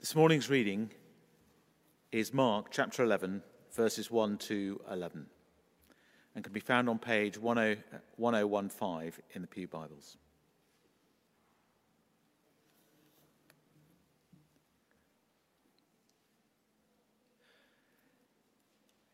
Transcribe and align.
This 0.00 0.14
morning's 0.14 0.48
reading 0.48 0.92
is 2.10 2.32
Mark 2.32 2.68
chapter 2.70 3.02
11, 3.02 3.42
verses 3.76 4.10
1 4.10 4.38
to 4.38 4.80
11, 4.90 5.26
and 6.34 6.42
can 6.42 6.54
be 6.54 6.58
found 6.58 6.88
on 6.88 6.98
page 6.98 7.34
10, 7.34 7.76
1015 8.16 9.12
in 9.34 9.42
the 9.42 9.46
Pew 9.46 9.68
Bibles. 9.68 10.16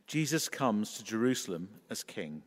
Jesus 0.07 0.49
comes 0.49 0.95
to 0.95 1.03
Jerusalem 1.03 1.69
as 1.91 2.05
king. 2.05 2.45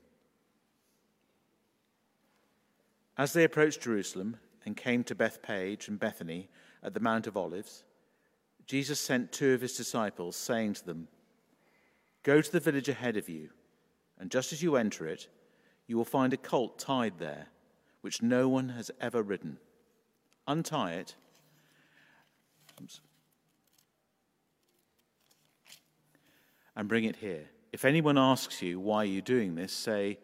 As 3.17 3.33
they 3.33 3.43
approached 3.43 3.81
Jerusalem 3.81 4.37
and 4.65 4.77
came 4.77 5.03
to 5.03 5.13
Bethphage 5.13 5.89
and 5.89 5.99
Bethany 5.99 6.47
at 6.81 6.93
the 6.93 7.01
Mount 7.01 7.27
of 7.27 7.35
Olives, 7.35 7.83
Jesus 8.69 8.99
sent 8.99 9.31
two 9.31 9.53
of 9.53 9.61
his 9.61 9.75
disciples, 9.75 10.35
saying 10.35 10.75
to 10.75 10.85
them, 10.85 11.07
Go 12.21 12.39
to 12.39 12.51
the 12.51 12.59
village 12.59 12.87
ahead 12.87 13.17
of 13.17 13.27
you, 13.27 13.49
and 14.19 14.29
just 14.29 14.53
as 14.53 14.61
you 14.61 14.75
enter 14.75 15.07
it, 15.07 15.27
you 15.87 15.97
will 15.97 16.05
find 16.05 16.33
a 16.33 16.37
colt 16.37 16.77
tied 16.77 17.17
there, 17.17 17.47
which 18.01 18.21
no 18.21 18.47
one 18.47 18.69
has 18.69 18.91
ever 19.01 19.23
ridden. 19.23 19.57
Untie 20.47 20.93
it. 20.93 21.15
And 26.75 26.87
bring 26.87 27.05
it 27.05 27.15
here. 27.15 27.45
If 27.73 27.85
anyone 27.85 28.19
asks 28.19 28.61
you, 28.61 28.79
Why 28.79 29.03
you're 29.03 29.23
doing 29.23 29.55
this? 29.55 29.73
say, 29.73 30.19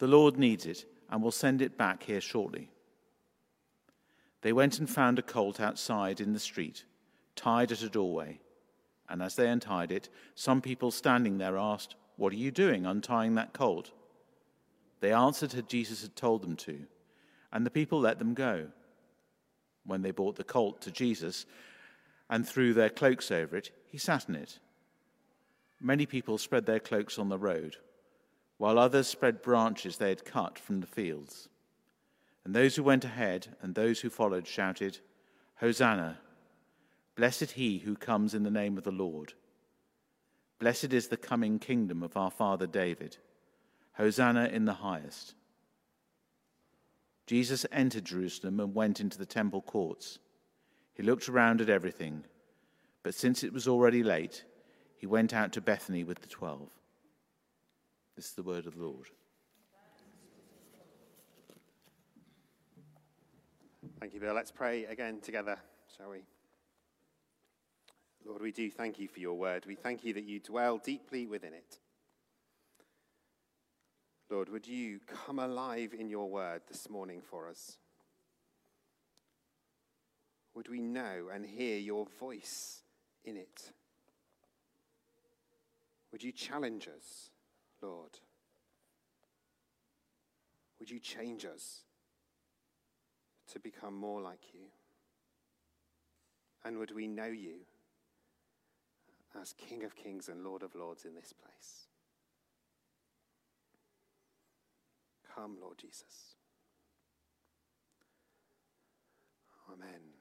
The 0.00 0.06
Lord 0.06 0.36
needs 0.36 0.66
it, 0.66 0.84
and 1.08 1.22
will 1.22 1.30
send 1.30 1.62
it 1.62 1.78
back 1.78 2.02
here 2.02 2.20
shortly. 2.20 2.68
They 4.42 4.52
went 4.52 4.78
and 4.78 4.90
found 4.90 5.18
a 5.18 5.22
colt 5.22 5.60
outside 5.60 6.20
in 6.20 6.34
the 6.34 6.38
street 6.38 6.84
tied 7.36 7.70
at 7.70 7.82
a 7.82 7.88
doorway. 7.88 8.40
And 9.08 9.22
as 9.22 9.36
they 9.36 9.48
untied 9.48 9.92
it, 9.92 10.08
some 10.34 10.60
people 10.60 10.90
standing 10.90 11.38
there 11.38 11.56
asked, 11.56 11.94
What 12.16 12.32
are 12.32 12.36
you 12.36 12.50
doing 12.50 12.86
untying 12.86 13.34
that 13.36 13.52
colt? 13.52 13.92
They 15.00 15.12
answered 15.12 15.52
as 15.52 15.68
Jesus 15.68 16.02
had 16.02 16.16
told 16.16 16.42
them 16.42 16.56
to, 16.56 16.80
and 17.52 17.64
the 17.64 17.70
people 17.70 18.00
let 18.00 18.18
them 18.18 18.34
go. 18.34 18.68
When 19.84 20.02
they 20.02 20.10
brought 20.10 20.36
the 20.36 20.44
colt 20.44 20.80
to 20.82 20.90
Jesus 20.90 21.46
and 22.28 22.46
threw 22.46 22.74
their 22.74 22.90
cloaks 22.90 23.30
over 23.30 23.56
it, 23.56 23.70
he 23.86 23.98
sat 23.98 24.28
in 24.28 24.34
it. 24.34 24.58
Many 25.80 26.06
people 26.06 26.38
spread 26.38 26.66
their 26.66 26.80
cloaks 26.80 27.18
on 27.18 27.28
the 27.28 27.38
road, 27.38 27.76
while 28.56 28.78
others 28.78 29.06
spread 29.06 29.42
branches 29.42 29.98
they 29.98 30.08
had 30.08 30.24
cut 30.24 30.58
from 30.58 30.80
the 30.80 30.86
fields. 30.86 31.48
And 32.44 32.54
those 32.54 32.76
who 32.76 32.82
went 32.82 33.04
ahead 33.04 33.54
and 33.60 33.74
those 33.74 34.00
who 34.00 34.10
followed 34.10 34.46
shouted, 34.46 34.98
Hosanna! 35.56 36.18
Blessed 37.16 37.52
he 37.52 37.78
who 37.78 37.96
comes 37.96 38.34
in 38.34 38.42
the 38.42 38.50
name 38.50 38.76
of 38.76 38.84
the 38.84 38.92
Lord. 38.92 39.32
Blessed 40.58 40.92
is 40.92 41.08
the 41.08 41.16
coming 41.16 41.58
kingdom 41.58 42.02
of 42.02 42.16
our 42.16 42.30
father 42.30 42.66
David. 42.66 43.16
Hosanna 43.94 44.50
in 44.52 44.66
the 44.66 44.74
highest. 44.74 45.34
Jesus 47.26 47.66
entered 47.72 48.04
Jerusalem 48.04 48.60
and 48.60 48.74
went 48.74 49.00
into 49.00 49.18
the 49.18 49.26
temple 49.26 49.62
courts. 49.62 50.18
He 50.94 51.02
looked 51.02 51.28
around 51.28 51.60
at 51.60 51.70
everything, 51.70 52.24
but 53.02 53.14
since 53.14 53.42
it 53.42 53.52
was 53.52 53.66
already 53.66 54.02
late, 54.02 54.44
he 54.96 55.06
went 55.06 55.34
out 55.34 55.52
to 55.52 55.60
Bethany 55.60 56.04
with 56.04 56.20
the 56.20 56.28
twelve. 56.28 56.68
This 58.14 58.26
is 58.26 58.32
the 58.32 58.42
word 58.42 58.66
of 58.66 58.76
the 58.76 58.82
Lord. 58.82 59.08
Thank 64.00 64.14
you, 64.14 64.20
Bill. 64.20 64.34
Let's 64.34 64.50
pray 64.50 64.84
again 64.84 65.20
together, 65.20 65.58
shall 65.96 66.10
we? 66.10 66.18
Lord, 68.26 68.42
we 68.42 68.50
do 68.50 68.70
thank 68.70 68.98
you 68.98 69.06
for 69.06 69.20
your 69.20 69.34
word. 69.34 69.64
We 69.66 69.76
thank 69.76 70.04
you 70.04 70.12
that 70.14 70.24
you 70.24 70.40
dwell 70.40 70.78
deeply 70.78 71.26
within 71.26 71.54
it. 71.54 71.78
Lord, 74.28 74.48
would 74.48 74.66
you 74.66 74.98
come 75.06 75.38
alive 75.38 75.94
in 75.96 76.08
your 76.08 76.28
word 76.28 76.62
this 76.66 76.90
morning 76.90 77.22
for 77.22 77.48
us? 77.48 77.78
Would 80.54 80.68
we 80.68 80.80
know 80.80 81.28
and 81.32 81.46
hear 81.46 81.78
your 81.78 82.06
voice 82.18 82.82
in 83.24 83.36
it? 83.36 83.70
Would 86.10 86.24
you 86.24 86.32
challenge 86.32 86.88
us, 86.88 87.30
Lord? 87.80 88.18
Would 90.80 90.90
you 90.90 90.98
change 90.98 91.44
us 91.44 91.82
to 93.52 93.60
become 93.60 93.94
more 93.94 94.20
like 94.20 94.52
you? 94.52 94.66
And 96.64 96.78
would 96.78 96.92
we 96.92 97.06
know 97.06 97.26
you? 97.26 97.58
As 99.40 99.52
King 99.52 99.84
of 99.84 99.94
Kings 99.94 100.28
and 100.28 100.44
Lord 100.44 100.62
of 100.62 100.74
Lords 100.74 101.04
in 101.04 101.14
this 101.14 101.32
place. 101.32 101.86
Come, 105.34 105.56
Lord 105.60 105.78
Jesus. 105.78 106.36
Amen. 109.72 110.15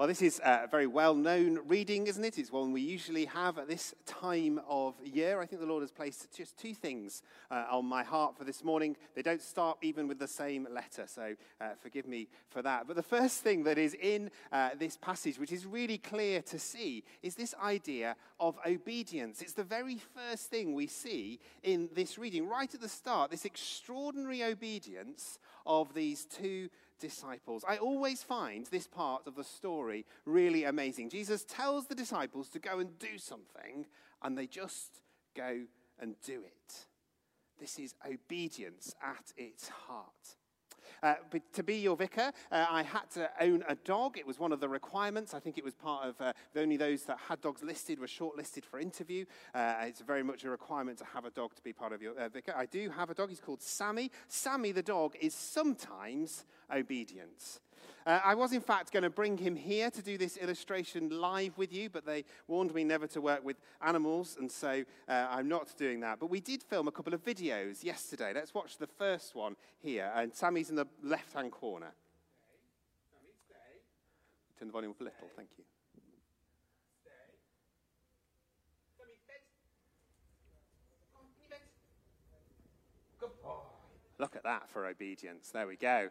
Well, 0.00 0.08
this 0.08 0.22
is 0.22 0.40
a 0.42 0.66
very 0.66 0.86
well 0.86 1.14
known 1.14 1.58
reading, 1.66 2.06
isn't 2.06 2.24
it? 2.24 2.38
It's 2.38 2.50
one 2.50 2.72
we 2.72 2.80
usually 2.80 3.26
have 3.26 3.58
at 3.58 3.68
this 3.68 3.94
time 4.06 4.58
of 4.66 4.94
year. 5.04 5.42
I 5.42 5.44
think 5.44 5.60
the 5.60 5.68
Lord 5.68 5.82
has 5.82 5.90
placed 5.90 6.34
just 6.34 6.56
two 6.56 6.72
things 6.72 7.22
uh, 7.50 7.66
on 7.70 7.84
my 7.84 8.02
heart 8.02 8.34
for 8.34 8.44
this 8.44 8.64
morning. 8.64 8.96
They 9.14 9.20
don't 9.20 9.42
start 9.42 9.76
even 9.82 10.08
with 10.08 10.18
the 10.18 10.26
same 10.26 10.66
letter, 10.70 11.04
so 11.06 11.34
uh, 11.60 11.72
forgive 11.82 12.08
me 12.08 12.28
for 12.48 12.62
that. 12.62 12.86
But 12.86 12.96
the 12.96 13.02
first 13.02 13.42
thing 13.42 13.64
that 13.64 13.76
is 13.76 13.92
in 13.92 14.30
uh, 14.50 14.70
this 14.78 14.96
passage, 14.96 15.38
which 15.38 15.52
is 15.52 15.66
really 15.66 15.98
clear 15.98 16.40
to 16.40 16.58
see, 16.58 17.04
is 17.22 17.34
this 17.34 17.54
idea 17.62 18.16
of 18.40 18.58
obedience. 18.66 19.42
It's 19.42 19.52
the 19.52 19.64
very 19.64 19.98
first 20.16 20.48
thing 20.48 20.72
we 20.72 20.86
see 20.86 21.40
in 21.62 21.90
this 21.94 22.16
reading, 22.16 22.48
right 22.48 22.74
at 22.74 22.80
the 22.80 22.88
start, 22.88 23.30
this 23.30 23.44
extraordinary 23.44 24.44
obedience 24.44 25.38
of 25.66 25.92
these 25.92 26.24
two 26.24 26.70
disciples. 27.00 27.64
I 27.66 27.78
always 27.78 28.22
find 28.22 28.66
this 28.66 28.86
part 28.86 29.26
of 29.26 29.34
the 29.34 29.44
story 29.44 30.06
really 30.24 30.64
amazing. 30.64 31.10
Jesus 31.10 31.44
tells 31.44 31.86
the 31.86 31.94
disciples 31.94 32.48
to 32.50 32.58
go 32.58 32.78
and 32.78 32.98
do 32.98 33.18
something, 33.18 33.86
and 34.22 34.38
they 34.38 34.46
just 34.46 35.00
go 35.34 35.62
and 35.98 36.14
do 36.24 36.42
it. 36.44 36.86
This 37.58 37.78
is 37.78 37.94
obedience 38.06 38.94
at 39.02 39.32
its 39.36 39.68
heart. 39.68 40.36
Uh, 41.02 41.14
to 41.52 41.62
be 41.62 41.76
your 41.76 41.96
vicar, 41.96 42.32
uh, 42.52 42.66
I 42.68 42.82
had 42.82 43.10
to 43.12 43.30
own 43.40 43.64
a 43.68 43.74
dog. 43.74 44.18
It 44.18 44.26
was 44.26 44.38
one 44.38 44.52
of 44.52 44.60
the 44.60 44.68
requirements. 44.68 45.34
I 45.34 45.40
think 45.40 45.58
it 45.58 45.64
was 45.64 45.74
part 45.74 46.06
of 46.06 46.20
uh, 46.20 46.32
only 46.56 46.76
those 46.76 47.04
that 47.04 47.18
had 47.28 47.40
dogs 47.40 47.62
listed 47.62 47.98
were 47.98 48.06
shortlisted 48.06 48.64
for 48.64 48.78
interview. 48.78 49.24
Uh, 49.54 49.74
it's 49.82 50.00
very 50.00 50.22
much 50.22 50.44
a 50.44 50.50
requirement 50.50 50.98
to 50.98 51.04
have 51.04 51.24
a 51.24 51.30
dog 51.30 51.54
to 51.54 51.62
be 51.62 51.72
part 51.72 51.92
of 51.92 52.02
your 52.02 52.18
uh, 52.18 52.28
vicar. 52.28 52.54
I 52.56 52.66
do 52.66 52.90
have 52.90 53.10
a 53.10 53.14
dog. 53.14 53.28
He's 53.28 53.40
called 53.40 53.62
Sammy. 53.62 54.10
Sammy 54.28 54.72
the 54.72 54.82
dog 54.82 55.14
is 55.20 55.34
sometimes 55.34 56.44
obedient. 56.74 57.60
Uh, 58.06 58.20
I 58.24 58.34
was, 58.34 58.52
in 58.52 58.60
fact, 58.60 58.92
going 58.92 59.02
to 59.02 59.10
bring 59.10 59.36
him 59.36 59.56
here 59.56 59.90
to 59.90 60.02
do 60.02 60.16
this 60.16 60.36
illustration 60.36 61.08
live 61.20 61.56
with 61.58 61.72
you, 61.72 61.90
but 61.90 62.06
they 62.06 62.24
warned 62.48 62.74
me 62.74 62.84
never 62.84 63.06
to 63.08 63.20
work 63.20 63.44
with 63.44 63.56
animals, 63.82 64.36
and 64.38 64.50
so 64.50 64.84
uh, 65.08 65.26
I'm 65.30 65.48
not 65.48 65.76
doing 65.76 66.00
that. 66.00 66.18
But 66.18 66.30
we 66.30 66.40
did 66.40 66.62
film 66.62 66.88
a 66.88 66.92
couple 66.92 67.14
of 67.14 67.24
videos 67.24 67.84
yesterday. 67.84 68.32
Let's 68.34 68.54
watch 68.54 68.78
the 68.78 68.86
first 68.86 69.34
one 69.34 69.56
here. 69.80 70.10
And 70.14 70.34
Sammy's 70.34 70.70
in 70.70 70.76
the 70.76 70.86
left 71.02 71.34
hand 71.34 71.52
corner. 71.52 71.92
Turn 74.58 74.68
the 74.68 74.72
volume 74.72 74.90
up 74.90 75.00
a 75.00 75.04
little, 75.04 75.28
thank 75.36 75.48
you. 75.56 75.64
Look 84.20 84.36
at 84.36 84.42
that 84.42 84.68
for 84.68 84.84
obedience. 84.84 85.50
There 85.50 85.66
we 85.66 85.76
go. 85.76 86.10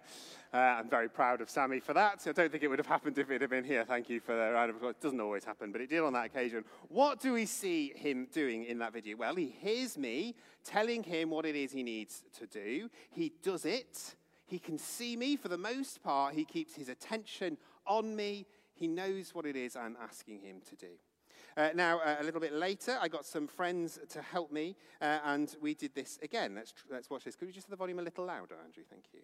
Uh, 0.52 0.58
I'm 0.58 0.90
very 0.90 1.08
proud 1.08 1.42
of 1.42 1.50
Sammy 1.50 1.80
for 1.80 1.94
that. 1.94 2.25
I 2.28 2.31
don't 2.31 2.52
think 2.52 2.64
it 2.64 2.68
would 2.68 2.80
have 2.80 2.88
happened 2.88 3.20
if 3.20 3.30
it 3.30 3.40
had 3.40 3.52
been 3.52 3.64
here. 3.64 3.85
Thank 3.85 4.09
you 4.09 4.20
for 4.20 4.35
the 4.35 4.52
round 4.52 4.72
of 4.72 4.78
applause. 4.78 4.96
It 4.96 5.02
doesn't 5.02 5.22
always 5.22 5.44
happen, 5.44 5.72
but 5.72 5.79
it 5.79 5.91
did 5.91 6.00
on 6.00 6.14
that 6.14 6.26
occasion. 6.26 6.66
What 6.88 7.20
do 7.20 7.34
we 7.34 7.46
see 7.46 7.94
him 7.96 8.28
doing 8.34 8.66
in 8.66 8.79
that 8.79 8.94
video? 8.94 9.16
Well, 9.16 9.35
he 9.35 9.56
hears 9.59 9.96
me 9.96 10.34
telling 10.64 11.03
him 11.03 11.29
what 11.29 11.46
it 11.46 11.56
is 11.56 11.72
he 11.72 11.84
needs 11.84 12.23
to 12.40 12.47
do. 12.47 12.90
He 13.11 13.32
does 13.44 13.64
it. 13.64 14.16
He 14.47 14.58
can 14.58 14.79
see 14.79 15.16
me 15.16 15.35
for 15.35 15.47
the 15.47 15.59
most 15.59 16.02
part. 16.02 16.34
He 16.34 16.46
keeps 16.46 16.73
his 16.73 16.90
attention 16.90 17.58
on 17.85 18.16
me. 18.16 18.47
He 18.73 18.88
knows 18.88 19.35
what 19.35 19.46
it 19.46 19.55
is 19.55 19.76
I'm 19.76 19.96
asking 20.02 20.40
him 20.40 20.62
to 20.67 20.76
do. 20.76 20.94
Uh, 21.59 21.72
now, 21.76 22.00
uh, 22.00 22.16
a 22.22 22.23
little 22.23 22.40
bit 22.40 22.53
later, 22.53 22.97
I 23.02 23.09
got 23.09 23.26
some 23.26 23.46
friends 23.46 24.00
to 24.11 24.22
help 24.22 24.50
me, 24.50 24.78
uh, 25.02 25.20
and 25.26 25.53
we 25.61 25.73
did 25.73 25.94
this 25.94 26.17
again. 26.22 26.56
Let's, 26.56 26.73
let's 26.90 27.09
watch 27.09 27.26
this. 27.26 27.35
Could 27.35 27.50
you 27.50 27.53
just 27.53 27.67
have 27.67 27.72
the 27.72 27.76
volume 27.76 28.00
a 28.00 28.02
little 28.02 28.23
louder, 28.23 28.56
Andrew? 28.64 28.84
Thank 28.90 29.03
you. 29.14 29.20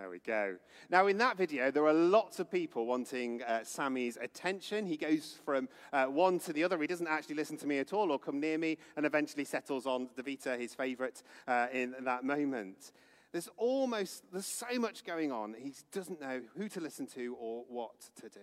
There 0.00 0.08
we 0.08 0.20
go. 0.20 0.56
Now, 0.88 1.08
in 1.08 1.18
that 1.18 1.36
video, 1.36 1.70
there 1.70 1.86
are 1.86 1.92
lots 1.92 2.40
of 2.40 2.50
people 2.50 2.86
wanting 2.86 3.42
uh, 3.42 3.64
Sammy's 3.64 4.16
attention. 4.16 4.86
He 4.86 4.96
goes 4.96 5.38
from 5.44 5.68
uh, 5.92 6.06
one 6.06 6.38
to 6.40 6.54
the 6.54 6.64
other. 6.64 6.80
He 6.80 6.86
doesn't 6.86 7.06
actually 7.06 7.34
listen 7.34 7.58
to 7.58 7.66
me 7.66 7.80
at 7.80 7.92
all 7.92 8.10
or 8.10 8.18
come 8.18 8.40
near 8.40 8.56
me, 8.56 8.78
and 8.96 9.04
eventually 9.04 9.44
settles 9.44 9.84
on 9.84 10.08
Davita, 10.16 10.58
his 10.58 10.74
favorite, 10.74 11.22
uh, 11.46 11.66
in 11.70 11.94
that 12.00 12.24
moment. 12.24 12.92
There's 13.32 13.50
almost, 13.58 14.24
there's 14.32 14.46
so 14.46 14.78
much 14.78 15.04
going 15.04 15.32
on, 15.32 15.54
he 15.58 15.74
doesn't 15.92 16.18
know 16.18 16.40
who 16.56 16.70
to 16.70 16.80
listen 16.80 17.06
to 17.08 17.36
or 17.38 17.64
what 17.68 18.08
to 18.22 18.30
do. 18.30 18.40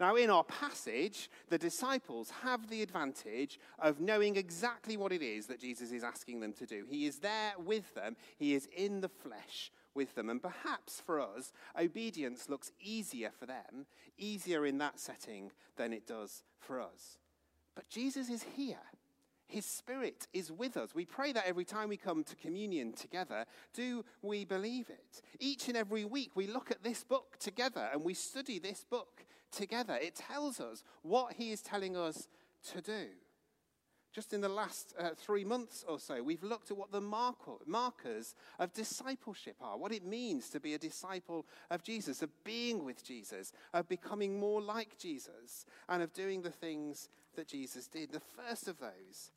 Now, 0.00 0.16
in 0.16 0.30
our 0.30 0.44
passage, 0.44 1.28
the 1.50 1.58
disciples 1.58 2.32
have 2.42 2.70
the 2.70 2.80
advantage 2.80 3.60
of 3.78 4.00
knowing 4.00 4.36
exactly 4.36 4.96
what 4.96 5.12
it 5.12 5.20
is 5.20 5.48
that 5.48 5.60
Jesus 5.60 5.92
is 5.92 6.02
asking 6.02 6.40
them 6.40 6.54
to 6.54 6.64
do. 6.64 6.86
He 6.88 7.04
is 7.04 7.18
there 7.18 7.52
with 7.58 7.94
them, 7.94 8.16
He 8.38 8.54
is 8.54 8.70
in 8.74 9.02
the 9.02 9.10
flesh 9.10 9.70
with 9.94 10.14
them. 10.14 10.30
And 10.30 10.42
perhaps 10.42 11.00
for 11.00 11.20
us, 11.20 11.52
obedience 11.78 12.48
looks 12.48 12.72
easier 12.80 13.30
for 13.30 13.46
them, 13.46 13.86
easier 14.18 14.66
in 14.66 14.78
that 14.78 14.98
setting 14.98 15.50
than 15.76 15.92
it 15.92 16.06
does 16.06 16.42
for 16.58 16.80
us. 16.80 17.18
But 17.74 17.88
Jesus 17.88 18.30
is 18.30 18.44
here. 18.56 18.78
His 19.46 19.66
Spirit 19.66 20.26
is 20.32 20.50
with 20.50 20.76
us. 20.76 20.94
We 20.94 21.04
pray 21.04 21.32
that 21.32 21.46
every 21.46 21.64
time 21.64 21.88
we 21.88 21.96
come 21.96 22.24
to 22.24 22.36
communion 22.36 22.92
together. 22.92 23.44
Do 23.72 24.04
we 24.22 24.44
believe 24.44 24.88
it? 24.88 25.22
Each 25.38 25.68
and 25.68 25.76
every 25.76 26.04
week, 26.04 26.30
we 26.34 26.46
look 26.46 26.70
at 26.70 26.82
this 26.82 27.04
book 27.04 27.36
together 27.38 27.88
and 27.92 28.02
we 28.02 28.14
study 28.14 28.58
this 28.58 28.84
book 28.88 29.24
together. 29.52 29.98
It 30.00 30.16
tells 30.16 30.60
us 30.60 30.82
what 31.02 31.34
He 31.34 31.52
is 31.52 31.60
telling 31.60 31.96
us 31.96 32.26
to 32.72 32.80
do. 32.80 33.06
Just 34.14 34.32
in 34.32 34.40
the 34.40 34.48
last 34.48 34.94
uh, 34.96 35.10
three 35.16 35.44
months 35.44 35.84
or 35.88 35.98
so, 35.98 36.22
we've 36.22 36.44
looked 36.44 36.70
at 36.70 36.76
what 36.76 36.92
the 36.92 37.00
markers 37.00 38.34
of 38.60 38.72
discipleship 38.72 39.56
are, 39.60 39.76
what 39.76 39.90
it 39.90 40.04
means 40.04 40.48
to 40.50 40.60
be 40.60 40.74
a 40.74 40.78
disciple 40.78 41.44
of 41.68 41.82
Jesus, 41.82 42.22
of 42.22 42.30
being 42.44 42.84
with 42.84 43.04
Jesus, 43.04 43.52
of 43.72 43.88
becoming 43.88 44.38
more 44.38 44.62
like 44.62 44.96
Jesus, 44.98 45.66
and 45.88 46.00
of 46.00 46.12
doing 46.12 46.42
the 46.42 46.50
things 46.50 47.08
that 47.34 47.48
Jesus 47.48 47.88
did. 47.88 48.12
The 48.12 48.20
first 48.20 48.68
of 48.68 48.78
those 48.78 49.32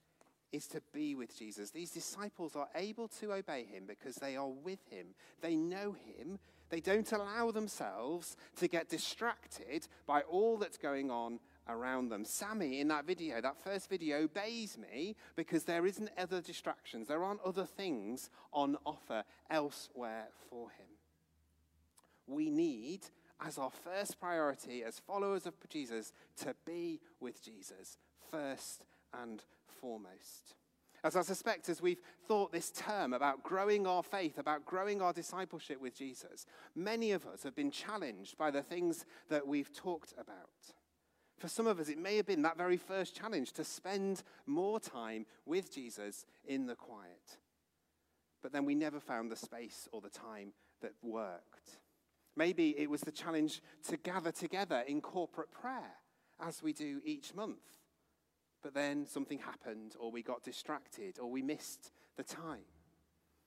is 0.52 0.68
to 0.68 0.82
be 0.94 1.16
with 1.16 1.36
Jesus. 1.36 1.72
These 1.72 1.92
disciples 1.92 2.56
are 2.56 2.70
able 2.76 3.08
to 3.20 3.34
obey 3.34 3.64
him 3.64 3.86
because 3.88 4.18
they 4.18 4.36
are 4.36 4.48
with 4.48 4.80
him, 4.92 5.08
they 5.42 5.56
know 5.56 5.96
him. 6.06 6.38
They 6.70 6.82
don't 6.82 7.10
allow 7.14 7.52
themselves 7.52 8.36
to 8.58 8.68
get 8.68 8.90
distracted 8.90 9.88
by 10.06 10.22
all 10.22 10.58
that's 10.58 10.78
going 10.78 11.10
on 11.10 11.40
around 11.70 12.10
them. 12.10 12.26
Sammy, 12.26 12.80
in 12.80 12.88
that 12.90 13.06
video, 13.06 13.42
that 13.42 13.62
first 13.64 13.90
video, 13.90 14.18
obeys 14.18 14.78
me 14.78 15.16
because 15.36 15.64
there 15.64 15.86
isn't 15.86 16.10
other 16.18 16.42
distractions. 16.42 17.08
There 17.08 17.24
aren't 17.24 17.42
other 17.42 17.66
things 17.66 18.30
on 18.52 18.78
offer 18.86 19.24
elsewhere 19.50 20.28
for 20.50 20.70
him. 20.72 20.88
We 22.28 22.50
need, 22.50 23.02
as 23.46 23.58
our 23.58 23.72
first 23.72 24.20
priority 24.20 24.84
as 24.84 25.00
followers 25.00 25.46
of 25.46 25.54
Jesus, 25.70 26.12
to 26.44 26.56
be 26.66 27.00
with 27.20 27.44
Jesus 27.44 27.98
first 28.30 28.86
and 29.14 29.44
foremost. 29.82 30.56
As 31.04 31.16
I 31.16 31.22
suspect, 31.22 31.70
as 31.70 31.82
we've 31.82 32.02
thought 32.28 32.52
this 32.52 32.72
term 32.72 33.14
about 33.14 33.44
growing 33.44 33.86
our 33.86 34.04
faith, 34.04 34.38
about 34.38 34.66
growing 34.66 35.02
our 35.02 35.14
discipleship 35.14 35.80
with 35.80 35.96
Jesus, 35.96 36.46
many 36.76 37.12
of 37.12 37.26
us 37.26 37.44
have 37.44 37.56
been 37.56 37.72
challenged 37.72 38.38
by 38.38 38.52
the 38.52 38.64
things 38.64 39.06
that 39.30 39.48
we've 39.48 39.74
talked 39.74 40.14
about. 40.14 40.74
For 41.38 41.48
some 41.48 41.68
of 41.68 41.80
us, 41.80 41.88
it 41.88 42.00
may 42.00 42.18
have 42.18 42.26
been 42.26 42.42
that 42.42 42.58
very 42.58 42.78
first 42.78 43.16
challenge 43.16 43.54
to 43.54 43.64
spend 43.64 44.24
more 44.48 44.80
time 44.80 45.26
with 45.46 45.72
Jesus 45.74 46.26
in 46.46 46.66
the 46.66 46.76
quiet. 46.76 47.38
But 48.42 48.52
then 48.52 48.66
we 48.66 48.76
never 48.76 49.00
found 49.00 49.32
the 49.32 49.36
space 49.36 49.88
or 49.92 50.02
the 50.02 50.10
time 50.10 50.54
that 50.82 50.94
worked. 51.04 51.80
Maybe 52.36 52.76
it 52.78 52.90
was 52.90 53.02
the 53.02 53.12
challenge 53.12 53.62
to 53.88 53.98
gather 53.98 54.32
together 54.32 54.84
in 54.88 55.02
corporate 55.02 55.52
prayer, 55.52 55.96
as 56.40 56.64
we 56.64 56.74
do 56.74 57.02
each 57.04 57.34
month. 57.36 57.82
But 58.64 58.74
then 58.74 59.06
something 59.06 59.40
happened, 59.40 59.96
or 60.00 60.12
we 60.12 60.24
got 60.24 60.44
distracted, 60.44 61.20
or 61.20 61.30
we 61.30 61.42
missed 61.42 61.92
the 62.16 62.24
time. 62.24 62.66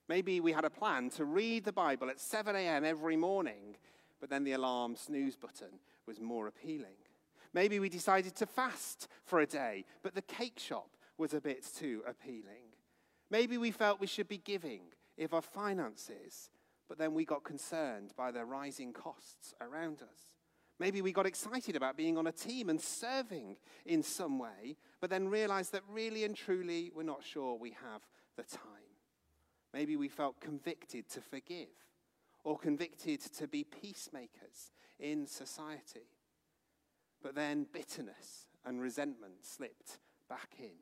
Maybe 0.09 0.41
we 0.41 0.53
had 0.53 0.65
a 0.65 0.71
plan 0.71 1.11
to 1.11 1.25
read 1.25 1.65
the 1.65 1.73
Bible 1.73 2.11
at 2.11 2.21
7 2.21 2.55
a.m. 2.55 2.85
every 2.85 3.17
morning, 3.17 3.77
but 4.21 4.29
then 4.31 4.45
the 4.45 4.53
alarm 4.53 4.97
snooze 4.97 5.37
button 5.37 5.79
was 6.07 6.21
more 6.21 6.49
appealing. 6.49 6.97
Maybe 7.53 7.81
we 7.81 7.89
decided 7.89 8.37
to 8.37 8.47
fast 8.47 9.09
for 9.25 9.41
a 9.41 9.47
day, 9.47 9.85
but 10.03 10.15
the 10.15 10.23
cake 10.23 10.59
shop 10.59 10.91
was 11.19 11.35
a 11.35 11.41
bit 11.41 11.67
too 11.77 12.03
appealing. 12.07 12.75
Maybe 13.31 13.59
we 13.59 13.71
felt 13.71 14.01
we 14.01 14.07
should 14.07 14.29
be 14.29 14.39
giving 14.39 14.83
if 15.17 15.35
our 15.35 15.43
finances, 15.43 16.51
but 16.89 16.99
then 16.99 17.15
we 17.15 17.25
got 17.25 17.45
concerned 17.45 18.13
by 18.17 18.31
the 18.31 18.45
rising 18.45 18.93
costs 18.93 19.55
around 19.61 20.03
us. 20.03 20.35
Maybe 20.79 21.03
we 21.03 21.13
got 21.13 21.27
excited 21.27 21.77
about 21.77 21.97
being 21.97 22.17
on 22.17 22.27
a 22.27 22.33
team 22.33 22.71
and 22.71 22.81
serving 22.81 23.57
in 23.85 24.03
some 24.03 24.39
way, 24.39 24.77
but 25.01 25.11
then 25.11 25.29
realized 25.29 25.73
that 25.73 25.83
really 25.91 26.25
and 26.25 26.35
truly 26.35 26.91
we're 26.95 27.03
not 27.03 27.23
sure 27.23 27.59
we 27.59 27.71
have 27.71 28.01
the 28.37 28.45
time. 28.45 28.91
Maybe 29.75 29.97
we 29.97 30.09
felt 30.09 30.41
convicted 30.41 31.09
to 31.11 31.21
forgive 31.21 31.69
or 32.45 32.59
convicted 32.59 33.21
to 33.21 33.47
be 33.47 33.63
peacemakers 33.63 34.73
in 34.99 35.27
society. 35.27 36.09
But 37.23 37.35
then 37.35 37.67
bitterness 37.73 38.47
and 38.65 38.81
resentment 38.81 39.45
slipped 39.45 39.99
back 40.29 40.55
in. 40.59 40.77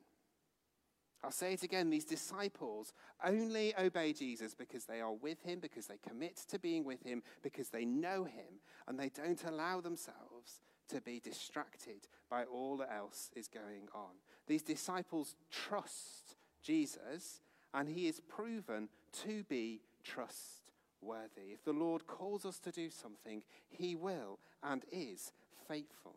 I'll 1.23 1.31
say 1.31 1.53
it 1.53 1.63
again 1.63 1.89
these 1.89 2.05
disciples 2.05 2.93
only 3.25 3.73
obey 3.77 4.13
Jesus 4.13 4.53
because 4.55 4.85
they 4.85 5.01
are 5.01 5.11
with 5.11 5.41
him, 5.41 5.59
because 5.59 5.87
they 5.87 5.97
commit 5.97 6.37
to 6.49 6.59
being 6.59 6.85
with 6.85 7.03
him, 7.03 7.23
because 7.43 7.69
they 7.69 7.83
know 7.83 8.23
him, 8.23 8.61
and 8.87 8.97
they 8.97 9.09
don't 9.09 9.43
allow 9.43 9.81
themselves 9.81 10.61
to 10.87 11.01
be 11.01 11.19
distracted 11.19 12.07
by 12.29 12.45
all 12.45 12.77
that 12.77 12.91
else 12.91 13.29
is 13.35 13.47
going 13.47 13.87
on. 13.93 14.11
These 14.47 14.63
disciples 14.63 15.35
trust 15.51 16.35
Jesus, 16.63 17.41
and 17.73 17.89
he 17.89 18.07
is 18.07 18.21
proven 18.21 18.89
to 19.25 19.43
be 19.43 19.81
trustworthy. 20.03 21.51
If 21.53 21.63
the 21.65 21.73
Lord 21.73 22.07
calls 22.07 22.45
us 22.45 22.59
to 22.59 22.71
do 22.71 22.89
something, 22.89 23.43
he 23.69 23.95
will 23.95 24.39
and 24.63 24.83
is 24.91 25.31
faithful. 25.67 26.15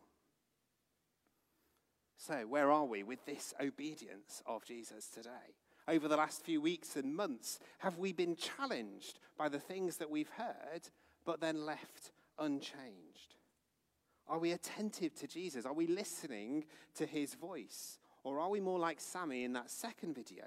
So, 2.25 2.47
where 2.49 2.71
are 2.71 2.85
we 2.85 3.03
with 3.03 3.27
this 3.27 3.53
obedience 3.61 4.45
of 4.47 4.65
Jesus 4.65 5.09
today? 5.09 5.57
Over 5.89 6.07
the 6.07 6.17
last 6.17 6.45
few 6.45 6.61
weeks 6.61 6.95
and 6.95 7.17
months, 7.17 7.59
have 7.79 7.99
we 7.99 8.13
been 8.13 8.37
challenged 8.37 9.19
by 9.37 9.49
the 9.49 9.59
things 9.59 9.97
that 9.97 10.09
we've 10.09 10.31
heard, 10.37 10.83
but 11.25 11.41
then 11.41 11.67
left 11.67 12.13
unchanged? 12.39 13.35
Are 14.29 14.39
we 14.39 14.53
attentive 14.53 15.17
to 15.17 15.27
Jesus? 15.27 15.67
Are 15.67 15.73
we 15.73 15.89
listening 15.89 16.67
to 16.95 17.07
his 17.07 17.35
voice? 17.35 17.99
Or 18.23 18.39
are 18.39 18.51
we 18.51 18.61
more 18.61 18.79
like 18.79 19.01
Sammy 19.01 19.43
in 19.43 19.55
that 19.55 19.73
second 19.73 20.15
video, 20.15 20.45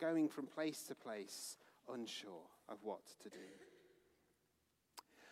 going 0.00 0.30
from 0.30 0.46
place 0.46 0.82
to 0.84 0.94
place, 0.94 1.58
unsure 1.92 2.48
of 2.70 2.78
what 2.82 3.04
to 3.22 3.28
do? 3.28 3.67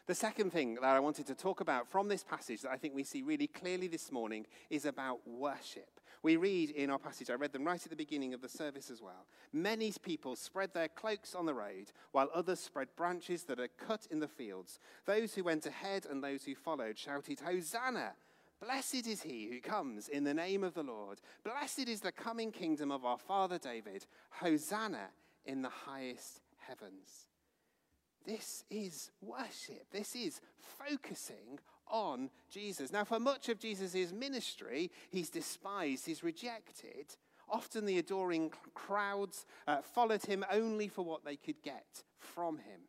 The 0.07 0.15
second 0.15 0.53
thing 0.53 0.77
that 0.77 0.85
I 0.85 1.01
wanted 1.01 1.27
to 1.27 1.35
talk 1.35 1.61
about 1.61 1.89
from 1.89 2.07
this 2.07 2.23
passage 2.23 2.63
that 2.63 2.71
I 2.71 2.77
think 2.77 2.95
we 2.95 3.03
see 3.03 3.23
really 3.23 3.49
clearly 3.49 3.89
this 3.89 4.13
morning 4.13 4.47
is 4.71 4.85
about 4.85 5.19
worship. 5.27 5.99
We 6.23 6.37
read 6.37 6.71
in 6.71 6.91
our 6.91 6.99
passage, 6.99 7.29
I 7.29 7.35
read 7.35 7.53
them 7.53 7.65
right 7.65 7.83
at 7.83 7.91
the 7.91 7.97
beginning 7.97 8.33
of 8.33 8.41
the 8.41 8.49
service 8.49 8.89
as 8.89 9.03
well. 9.03 9.27
Many 9.53 9.93
people 10.01 10.37
spread 10.37 10.73
their 10.73 10.87
cloaks 10.87 11.35
on 11.35 11.45
the 11.45 11.55
road, 11.55 11.91
while 12.13 12.31
others 12.33 12.61
spread 12.61 12.87
branches 12.97 13.43
that 13.45 13.59
are 13.59 13.67
cut 13.67 14.07
in 14.09 14.21
the 14.21 14.29
fields. 14.29 14.79
Those 15.07 15.35
who 15.35 15.43
went 15.43 15.67
ahead 15.67 16.07
and 16.09 16.23
those 16.23 16.45
who 16.45 16.55
followed 16.55 16.97
shouted, 16.97 17.41
Hosanna! 17.41 18.13
Blessed 18.61 19.09
is 19.09 19.23
he 19.23 19.49
who 19.49 19.61
comes 19.61 20.09
in 20.09 20.23
the 20.23 20.33
name 20.33 20.63
of 20.63 20.75
the 20.75 20.85
Lord. 20.85 21.21
Blessed 21.43 21.89
is 21.89 22.01
the 22.01 22.13
coming 22.13 22.53
kingdom 22.53 22.93
of 22.93 23.05
our 23.05 23.19
father 23.19 23.59
David. 23.59 24.07
Hosanna 24.31 25.09
in 25.45 25.63
the 25.63 25.69
highest 25.69 26.43
heavens. 26.59 27.27
This 28.27 28.65
is 28.71 29.11
worship. 29.21 29.87
This 29.93 30.17
is 30.17 30.41
focusing 30.59 31.61
on 31.87 32.31
Jesus. 32.51 32.93
Now, 32.93 33.05
for 33.05 33.21
much 33.21 33.49
of 33.49 33.61
Jesus' 33.61 34.13
ministry, 34.13 34.91
he's 35.11 35.31
despised, 35.31 36.07
he's 36.07 36.25
rejected. 36.25 37.15
Often 37.49 37.87
the 37.87 37.99
adoring 37.99 38.51
crowds 38.75 39.47
uh, 39.69 39.83
followed 39.83 40.25
him 40.25 40.45
only 40.51 40.89
for 40.89 41.05
what 41.05 41.25
they 41.25 41.37
could 41.37 41.63
get 41.63 42.03
from 42.19 42.59
him. 42.59 42.81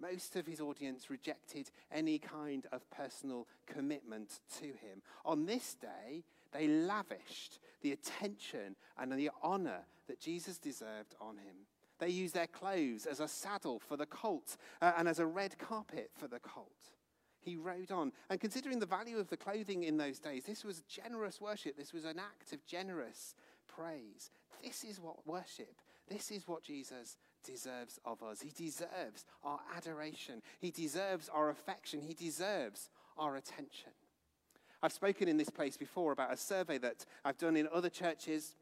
Most 0.00 0.36
of 0.36 0.46
his 0.46 0.60
audience 0.60 1.10
rejected 1.10 1.70
any 1.90 2.18
kind 2.18 2.66
of 2.70 2.88
personal 2.90 3.48
commitment 3.66 4.40
to 4.58 4.66
him. 4.66 5.02
On 5.24 5.46
this 5.46 5.74
day, 5.74 6.22
they 6.52 6.68
lavished 6.68 7.58
the 7.80 7.92
attention 7.92 8.76
and 8.98 9.10
the 9.12 9.30
honor 9.42 9.80
that 10.06 10.20
Jesus 10.20 10.58
deserved 10.58 11.16
on 11.20 11.38
him. 11.38 11.66
They 11.98 12.08
used 12.10 12.34
their 12.34 12.46
clothes 12.46 13.06
as 13.06 13.20
a 13.20 13.28
saddle 13.28 13.78
for 13.78 13.96
the 13.96 14.06
colt 14.06 14.56
uh, 14.82 14.92
and 14.96 15.08
as 15.08 15.18
a 15.18 15.26
red 15.26 15.58
carpet 15.58 16.10
for 16.14 16.28
the 16.28 16.38
colt. 16.40 16.92
He 17.40 17.56
rode 17.56 17.92
on. 17.92 18.12
And 18.28 18.40
considering 18.40 18.80
the 18.80 18.86
value 18.86 19.18
of 19.18 19.28
the 19.28 19.36
clothing 19.36 19.84
in 19.84 19.96
those 19.96 20.18
days, 20.18 20.44
this 20.44 20.64
was 20.64 20.82
generous 20.82 21.40
worship. 21.40 21.76
This 21.76 21.92
was 21.92 22.04
an 22.04 22.18
act 22.18 22.52
of 22.52 22.64
generous 22.66 23.34
praise. 23.68 24.30
This 24.62 24.84
is 24.84 25.00
what 25.00 25.26
worship, 25.26 25.80
this 26.08 26.30
is 26.30 26.46
what 26.48 26.62
Jesus 26.62 27.16
deserves 27.44 28.00
of 28.04 28.22
us. 28.22 28.40
He 28.40 28.50
deserves 28.50 29.24
our 29.44 29.60
adoration. 29.76 30.42
He 30.58 30.70
deserves 30.70 31.28
our 31.28 31.50
affection. 31.50 32.00
He 32.00 32.14
deserves 32.14 32.90
our 33.16 33.36
attention. 33.36 33.92
I've 34.82 34.92
spoken 34.92 35.28
in 35.28 35.36
this 35.36 35.50
place 35.50 35.76
before 35.76 36.12
about 36.12 36.32
a 36.32 36.36
survey 36.36 36.78
that 36.78 37.06
I've 37.24 37.38
done 37.38 37.56
in 37.56 37.68
other 37.72 37.88
churches. 37.88 38.56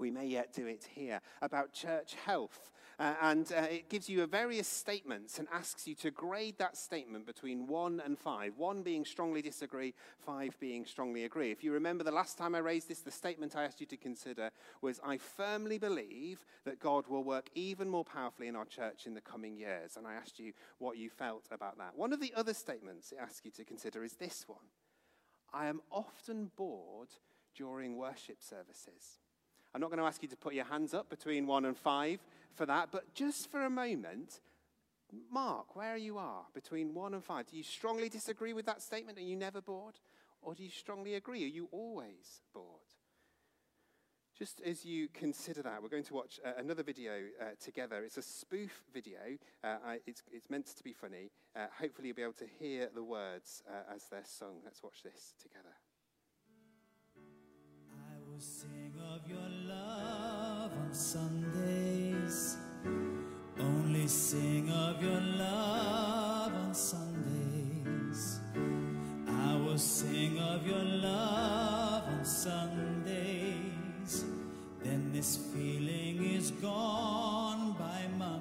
We 0.00 0.10
may 0.10 0.26
yet 0.26 0.52
do 0.54 0.66
it 0.66 0.88
here 0.90 1.20
about 1.42 1.72
church 1.72 2.16
health. 2.24 2.70
Uh, 2.98 3.14
and 3.22 3.52
uh, 3.52 3.62
it 3.62 3.88
gives 3.88 4.10
you 4.10 4.26
various 4.26 4.68
statements 4.68 5.38
and 5.38 5.48
asks 5.52 5.86
you 5.86 5.94
to 5.94 6.10
grade 6.10 6.56
that 6.58 6.76
statement 6.76 7.26
between 7.26 7.66
one 7.66 8.02
and 8.04 8.18
five. 8.18 8.52
One 8.58 8.82
being 8.82 9.06
strongly 9.06 9.40
disagree, 9.40 9.94
five 10.18 10.58
being 10.60 10.84
strongly 10.84 11.24
agree. 11.24 11.50
If 11.50 11.64
you 11.64 11.72
remember 11.72 12.04
the 12.04 12.10
last 12.10 12.36
time 12.36 12.54
I 12.54 12.58
raised 12.58 12.88
this, 12.88 13.00
the 13.00 13.10
statement 13.10 13.56
I 13.56 13.64
asked 13.64 13.80
you 13.80 13.86
to 13.86 13.96
consider 13.96 14.50
was 14.82 15.00
I 15.02 15.16
firmly 15.16 15.78
believe 15.78 16.44
that 16.64 16.78
God 16.78 17.06
will 17.08 17.24
work 17.24 17.48
even 17.54 17.88
more 17.88 18.04
powerfully 18.04 18.48
in 18.48 18.56
our 18.56 18.66
church 18.66 19.06
in 19.06 19.14
the 19.14 19.22
coming 19.22 19.56
years. 19.56 19.96
And 19.96 20.06
I 20.06 20.14
asked 20.14 20.38
you 20.38 20.52
what 20.78 20.98
you 20.98 21.08
felt 21.08 21.46
about 21.50 21.78
that. 21.78 21.96
One 21.96 22.12
of 22.12 22.20
the 22.20 22.34
other 22.36 22.52
statements 22.52 23.12
it 23.12 23.18
asks 23.20 23.44
you 23.44 23.50
to 23.52 23.64
consider 23.64 24.04
is 24.04 24.14
this 24.14 24.44
one 24.46 24.58
I 25.54 25.66
am 25.66 25.80
often 25.90 26.50
bored 26.56 27.08
during 27.54 27.96
worship 27.96 28.42
services. 28.42 29.20
I'm 29.74 29.80
not 29.80 29.90
going 29.90 30.00
to 30.00 30.06
ask 30.06 30.22
you 30.22 30.28
to 30.28 30.36
put 30.36 30.54
your 30.54 30.64
hands 30.64 30.94
up 30.94 31.08
between 31.08 31.46
one 31.46 31.64
and 31.64 31.76
five 31.76 32.20
for 32.54 32.66
that, 32.66 32.88
but 32.90 33.14
just 33.14 33.50
for 33.50 33.64
a 33.64 33.70
moment, 33.70 34.40
mark 35.30 35.76
where 35.76 35.94
are 35.94 35.98
you 35.98 36.18
are 36.18 36.44
between 36.54 36.94
one 36.94 37.14
and 37.14 37.24
five. 37.24 37.46
Do 37.46 37.56
you 37.56 37.62
strongly 37.62 38.08
disagree 38.08 38.52
with 38.52 38.66
that 38.66 38.82
statement? 38.82 39.18
Are 39.18 39.22
you 39.22 39.36
never 39.36 39.60
bored? 39.60 39.98
Or 40.42 40.54
do 40.54 40.62
you 40.62 40.70
strongly 40.70 41.14
agree? 41.14 41.44
Are 41.44 41.48
you 41.48 41.68
always 41.70 42.42
bored? 42.54 42.66
Just 44.38 44.62
as 44.62 44.86
you 44.86 45.08
consider 45.12 45.60
that, 45.62 45.82
we're 45.82 45.90
going 45.90 46.04
to 46.04 46.14
watch 46.14 46.40
uh, 46.42 46.52
another 46.56 46.82
video 46.82 47.12
uh, 47.38 47.44
together. 47.62 48.02
It's 48.04 48.16
a 48.16 48.22
spoof 48.22 48.84
video. 48.92 49.18
Uh, 49.62 49.76
I, 49.84 49.98
it's, 50.06 50.22
it's, 50.32 50.48
meant 50.48 50.64
to 50.74 50.82
be 50.82 50.94
funny. 50.94 51.30
Uh, 51.54 51.66
hopefully, 51.78 52.08
you'll 52.08 52.16
be 52.16 52.22
able 52.22 52.32
to 52.34 52.48
hear 52.58 52.88
the 52.94 53.02
words 53.02 53.62
uh, 53.68 53.94
as 53.94 54.04
they're 54.10 54.22
sung. 54.24 54.62
Let's 54.64 54.82
watch 54.82 55.02
this 55.02 55.34
together. 55.42 55.74
Sing 58.40 58.94
of 59.12 59.28
your 59.28 59.50
love 59.68 60.72
on 60.72 60.94
Sundays. 60.94 62.56
Only 63.58 64.08
sing 64.08 64.70
of 64.70 65.02
your 65.02 65.20
love 65.20 66.54
on 66.54 66.72
Sundays. 66.72 68.40
I 69.28 69.56
will 69.56 69.76
sing 69.76 70.38
of 70.38 70.66
your 70.66 70.82
love 70.82 72.04
on 72.08 72.24
Sundays. 72.24 74.24
Then 74.82 75.12
this 75.12 75.36
feeling 75.36 76.24
is 76.24 76.50
gone 76.50 77.76
by 77.78 78.06
Monday. 78.16 78.39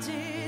Stylist 0.00 0.41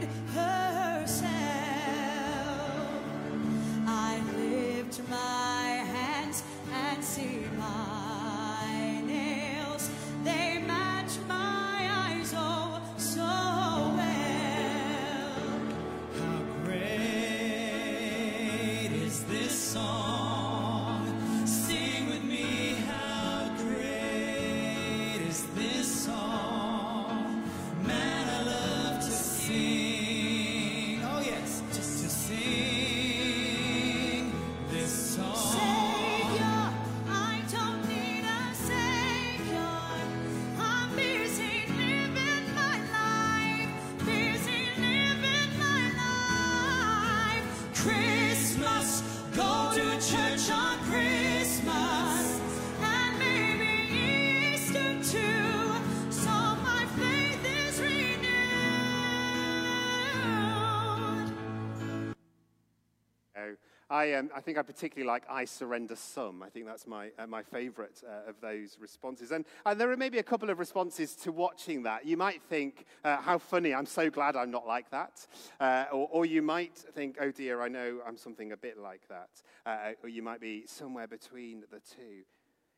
I, 64.04 64.12
um, 64.14 64.28
I 64.37 64.40
think 64.42 64.58
I 64.58 64.62
particularly 64.62 65.06
like 65.08 65.23
I 65.30 65.46
Surrender 65.46 65.96
Some. 65.96 66.42
I 66.42 66.50
think 66.50 66.66
that's 66.66 66.87
my, 66.87 67.11
uh, 67.18 67.26
my 67.26 67.42
favorite 67.42 68.02
uh, 68.06 68.28
of 68.28 68.38
those 68.42 68.76
responses. 68.78 69.30
And, 69.30 69.46
and 69.64 69.80
there 69.80 69.90
are 69.90 69.96
maybe 69.96 70.18
a 70.18 70.23
couple 70.23 70.50
of 70.50 70.58
responses 70.58 71.14
to 71.16 71.32
watching 71.32 71.84
that. 71.84 72.04
You 72.04 72.18
might 72.18 72.42
think, 72.42 72.84
uh, 73.02 73.16
how 73.16 73.38
funny, 73.38 73.73
I'm 73.73 73.87
so 73.87 74.11
glad 74.11 74.37
I'm 74.37 74.50
not 74.50 74.66
like 74.66 74.90
that. 74.90 75.26
Uh, 75.58 75.87
or, 75.90 76.08
or 76.11 76.26
you 76.26 76.42
might 76.42 76.76
think, 76.76 77.16
oh 77.18 77.30
dear, 77.30 77.62
I 77.62 77.68
know 77.68 78.00
I'm 78.06 78.18
something 78.18 78.52
a 78.52 78.58
bit 78.58 78.78
like 78.78 79.08
that. 79.08 79.30
Uh, 79.64 79.92
or 80.02 80.11
you 80.11 80.23
might 80.23 80.40
be 80.40 80.64
somewhere 80.66 81.06
between 81.06 81.64
the 81.70 81.80
two. 81.80 82.25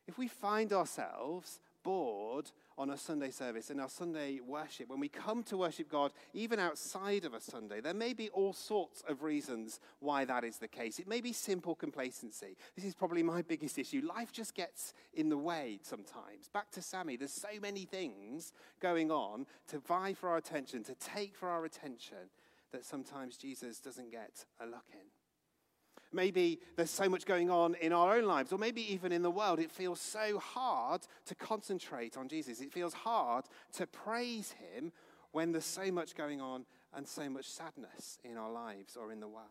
If 0.07 0.17
we 0.17 0.29
find 0.29 0.71
ourselves 0.71 1.59
bored 1.87 2.51
on 2.77 2.89
a 2.89 2.97
Sunday 2.97 3.31
service, 3.31 3.69
in 3.69 3.79
our 3.79 3.87
Sunday 3.87 4.41
worship, 4.45 4.89
when 4.89 4.99
we 4.99 5.07
come 5.07 5.41
to 5.43 5.55
worship 5.55 5.89
God, 5.89 6.11
even 6.33 6.59
outside 6.59 7.23
of 7.23 7.33
a 7.33 7.39
Sunday, 7.39 7.79
there 7.79 7.93
may 7.93 8.11
be 8.11 8.27
all 8.31 8.51
sorts 8.51 9.05
of 9.07 9.23
reasons 9.23 9.79
why 10.01 10.25
that 10.25 10.43
is 10.43 10.57
the 10.57 10.67
case. 10.67 10.99
It 10.99 11.07
may 11.07 11.21
be 11.21 11.31
simple 11.31 11.75
complacency. 11.75 12.57
This 12.75 12.83
is 12.83 12.93
probably 12.93 13.23
my 13.23 13.41
biggest 13.41 13.79
issue. 13.79 14.01
Life 14.05 14.33
just 14.33 14.53
gets 14.53 14.93
in 15.13 15.29
the 15.29 15.37
way 15.37 15.79
sometimes. 15.81 16.49
Back 16.53 16.71
to 16.71 16.81
Sammy, 16.81 17.15
there's 17.15 17.31
so 17.31 17.57
many 17.61 17.85
things 17.85 18.51
going 18.81 19.09
on 19.09 19.45
to 19.69 19.79
vie 19.79 20.13
for 20.13 20.27
our 20.27 20.37
attention, 20.37 20.83
to 20.83 20.95
take 20.95 21.37
for 21.37 21.47
our 21.47 21.63
attention, 21.63 22.29
that 22.73 22.83
sometimes 22.83 23.37
Jesus 23.37 23.79
doesn't 23.79 24.11
get 24.11 24.43
a 24.59 24.65
look 24.65 24.87
in. 24.91 25.07
Maybe 26.17 26.59
there's 26.75 26.89
so 26.89 27.07
much 27.07 27.27
going 27.27 27.51
on 27.51 27.75
in 27.75 27.93
our 27.93 28.17
own 28.17 28.25
lives, 28.25 28.51
or 28.51 28.57
maybe 28.57 28.91
even 28.91 29.11
in 29.11 29.21
the 29.21 29.29
world. 29.29 29.59
It 29.59 29.71
feels 29.71 30.01
so 30.01 30.39
hard 30.39 31.01
to 31.27 31.35
concentrate 31.35 32.17
on 32.17 32.27
Jesus. 32.27 32.59
It 32.59 32.73
feels 32.73 32.95
hard 32.95 33.45
to 33.73 33.85
praise 33.85 34.53
Him 34.53 34.91
when 35.31 35.51
there's 35.51 35.63
so 35.63 35.91
much 35.91 36.15
going 36.15 36.41
on 36.41 36.65
and 36.91 37.07
so 37.07 37.29
much 37.29 37.47
sadness 37.47 38.17
in 38.23 38.35
our 38.35 38.51
lives 38.51 38.97
or 38.97 39.11
in 39.11 39.19
the 39.19 39.27
world. 39.27 39.45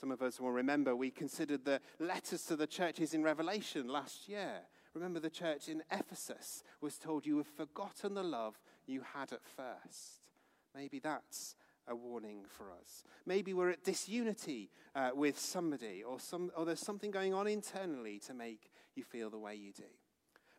Some 0.00 0.10
of 0.10 0.20
us 0.20 0.40
will 0.40 0.50
remember 0.50 0.96
we 0.96 1.12
considered 1.12 1.64
the 1.64 1.80
letters 2.00 2.42
to 2.46 2.56
the 2.56 2.66
churches 2.66 3.14
in 3.14 3.22
Revelation 3.22 3.86
last 3.86 4.28
year. 4.28 4.62
Remember, 4.94 5.20
the 5.20 5.30
church 5.30 5.68
in 5.68 5.84
Ephesus 5.92 6.64
was 6.80 6.98
told, 6.98 7.24
You 7.24 7.36
have 7.36 7.46
forgotten 7.46 8.14
the 8.14 8.24
love 8.24 8.58
you 8.84 9.02
had 9.14 9.32
at 9.32 9.44
first. 9.44 10.24
Maybe 10.74 10.98
that's 10.98 11.54
a 11.88 11.94
warning 11.94 12.44
for 12.48 12.70
us. 12.70 13.04
Maybe 13.26 13.52
we're 13.52 13.70
at 13.70 13.84
disunity 13.84 14.70
uh, 14.94 15.10
with 15.14 15.38
somebody, 15.38 16.02
or, 16.02 16.20
some, 16.20 16.50
or 16.56 16.64
there's 16.64 16.80
something 16.80 17.10
going 17.10 17.34
on 17.34 17.46
internally 17.46 18.18
to 18.26 18.34
make 18.34 18.70
you 18.94 19.04
feel 19.04 19.30
the 19.30 19.38
way 19.38 19.54
you 19.54 19.72
do. 19.72 19.84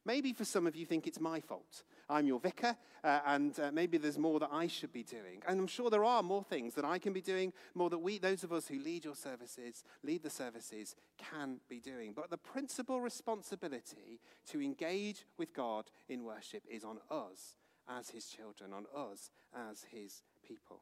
Maybe 0.03 0.33
for 0.33 0.45
some 0.45 0.65
of 0.65 0.75
you 0.75 0.85
think 0.85 1.05
it's 1.05 1.19
my 1.19 1.39
fault. 1.39 1.83
I'm 2.09 2.25
your 2.25 2.39
vicar, 2.39 2.75
uh, 3.03 3.19
and 3.25 3.57
uh, 3.59 3.71
maybe 3.71 3.97
there's 3.97 4.17
more 4.17 4.39
that 4.39 4.49
I 4.51 4.65
should 4.67 4.91
be 4.91 5.03
doing. 5.03 5.43
And 5.47 5.59
I'm 5.59 5.67
sure 5.67 5.89
there 5.89 6.03
are 6.03 6.23
more 6.23 6.43
things 6.43 6.73
that 6.73 6.83
I 6.83 6.97
can 6.97 7.13
be 7.13 7.21
doing, 7.21 7.53
more 7.75 7.89
that 7.91 7.99
we, 7.99 8.17
those 8.17 8.43
of 8.43 8.51
us 8.51 8.67
who 8.67 8.79
lead 8.79 9.05
your 9.05 9.15
services, 9.15 9.83
lead 10.03 10.23
the 10.23 10.29
services, 10.29 10.95
can 11.17 11.59
be 11.69 11.79
doing. 11.79 12.13
But 12.13 12.31
the 12.31 12.37
principal 12.37 12.99
responsibility 12.99 14.19
to 14.49 14.61
engage 14.61 15.25
with 15.37 15.53
God 15.53 15.85
in 16.09 16.23
worship 16.23 16.63
is 16.69 16.83
on 16.83 16.97
us 17.09 17.55
as 17.87 18.09
his 18.09 18.25
children, 18.25 18.73
on 18.73 18.85
us 18.95 19.29
as 19.55 19.85
his 19.91 20.23
people. 20.45 20.81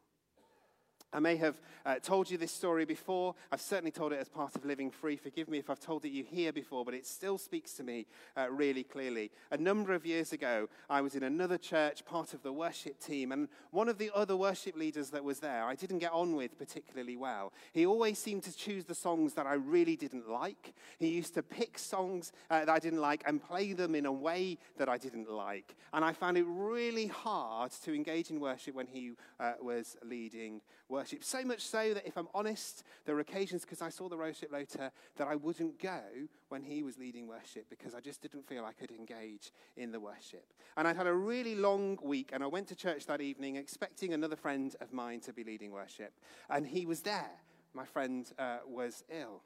I 1.11 1.19
may 1.19 1.37
have 1.37 1.59
uh, 1.85 1.95
told 1.95 2.29
you 2.29 2.37
this 2.37 2.51
story 2.51 2.85
before. 2.85 3.33
I've 3.51 3.61
certainly 3.61 3.89
told 3.89 4.13
it 4.13 4.19
as 4.19 4.29
part 4.29 4.55
of 4.55 4.63
Living 4.63 4.91
Free. 4.91 5.15
Forgive 5.15 5.49
me 5.49 5.57
if 5.57 5.67
I've 5.67 5.79
told 5.79 6.05
it 6.05 6.09
you 6.09 6.23
here 6.23 6.53
before, 6.53 6.85
but 6.85 6.93
it 6.93 7.07
still 7.07 7.39
speaks 7.39 7.73
to 7.73 7.83
me 7.83 8.05
uh, 8.37 8.47
really 8.51 8.83
clearly. 8.83 9.31
A 9.49 9.57
number 9.57 9.93
of 9.93 10.05
years 10.05 10.33
ago, 10.33 10.69
I 10.87 11.01
was 11.01 11.15
in 11.15 11.23
another 11.23 11.57
church, 11.57 12.05
part 12.05 12.35
of 12.35 12.43
the 12.43 12.53
worship 12.53 12.99
team, 12.99 13.31
and 13.31 13.47
one 13.71 13.89
of 13.89 13.97
the 13.97 14.11
other 14.13 14.37
worship 14.37 14.77
leaders 14.77 15.09
that 15.09 15.23
was 15.23 15.39
there, 15.39 15.63
I 15.63 15.73
didn't 15.73 15.97
get 15.99 16.11
on 16.11 16.35
with 16.35 16.59
particularly 16.59 17.17
well. 17.17 17.53
He 17.73 17.87
always 17.87 18.19
seemed 18.19 18.43
to 18.43 18.55
choose 18.55 18.85
the 18.85 18.93
songs 18.93 19.33
that 19.33 19.47
I 19.47 19.55
really 19.55 19.95
didn't 19.95 20.29
like. 20.29 20.75
He 20.99 21.07
used 21.07 21.33
to 21.33 21.41
pick 21.41 21.79
songs 21.79 22.31
uh, 22.51 22.65
that 22.65 22.69
I 22.69 22.77
didn't 22.77 23.01
like 23.01 23.23
and 23.25 23.43
play 23.43 23.73
them 23.73 23.95
in 23.95 24.05
a 24.05 24.11
way 24.11 24.59
that 24.77 24.89
I 24.89 24.99
didn't 24.99 25.31
like. 25.31 25.75
And 25.91 26.05
I 26.05 26.13
found 26.13 26.37
it 26.37 26.45
really 26.47 27.07
hard 27.07 27.71
to 27.83 27.95
engage 27.95 28.29
in 28.29 28.39
worship 28.39 28.75
when 28.75 28.85
he 28.85 29.13
uh, 29.39 29.53
was 29.59 29.97
leading 30.03 30.61
worship. 30.87 30.98
So 31.21 31.43
much 31.43 31.61
so 31.61 31.93
that 31.93 32.05
if 32.05 32.17
I'm 32.17 32.27
honest, 32.33 32.83
there 33.05 33.15
were 33.15 33.21
occasions 33.21 33.61
because 33.63 33.81
I 33.81 33.89
saw 33.89 34.09
the 34.09 34.17
worship 34.17 34.51
later 34.51 34.91
that 35.17 35.27
I 35.27 35.35
wouldn't 35.35 35.81
go 35.81 36.01
when 36.49 36.63
he 36.63 36.83
was 36.83 36.97
leading 36.97 37.27
worship 37.27 37.69
because 37.69 37.93
I 37.93 37.99
just 37.99 38.21
didn't 38.21 38.47
feel 38.47 38.65
I 38.65 38.73
could 38.73 38.91
engage 38.91 39.51
in 39.77 39.91
the 39.91 39.99
worship. 39.99 40.53
And 40.77 40.87
I'd 40.87 40.95
had 40.95 41.07
a 41.07 41.13
really 41.13 41.55
long 41.55 41.97
week 42.01 42.31
and 42.33 42.43
I 42.43 42.47
went 42.47 42.67
to 42.69 42.75
church 42.75 43.05
that 43.07 43.21
evening 43.21 43.55
expecting 43.55 44.13
another 44.13 44.35
friend 44.35 44.75
of 44.81 44.93
mine 44.93 45.19
to 45.21 45.33
be 45.33 45.43
leading 45.43 45.71
worship. 45.71 46.13
And 46.49 46.65
he 46.65 46.85
was 46.85 47.01
there. 47.01 47.31
My 47.73 47.85
friend 47.85 48.29
uh, 48.37 48.59
was 48.67 49.03
ill. 49.09 49.41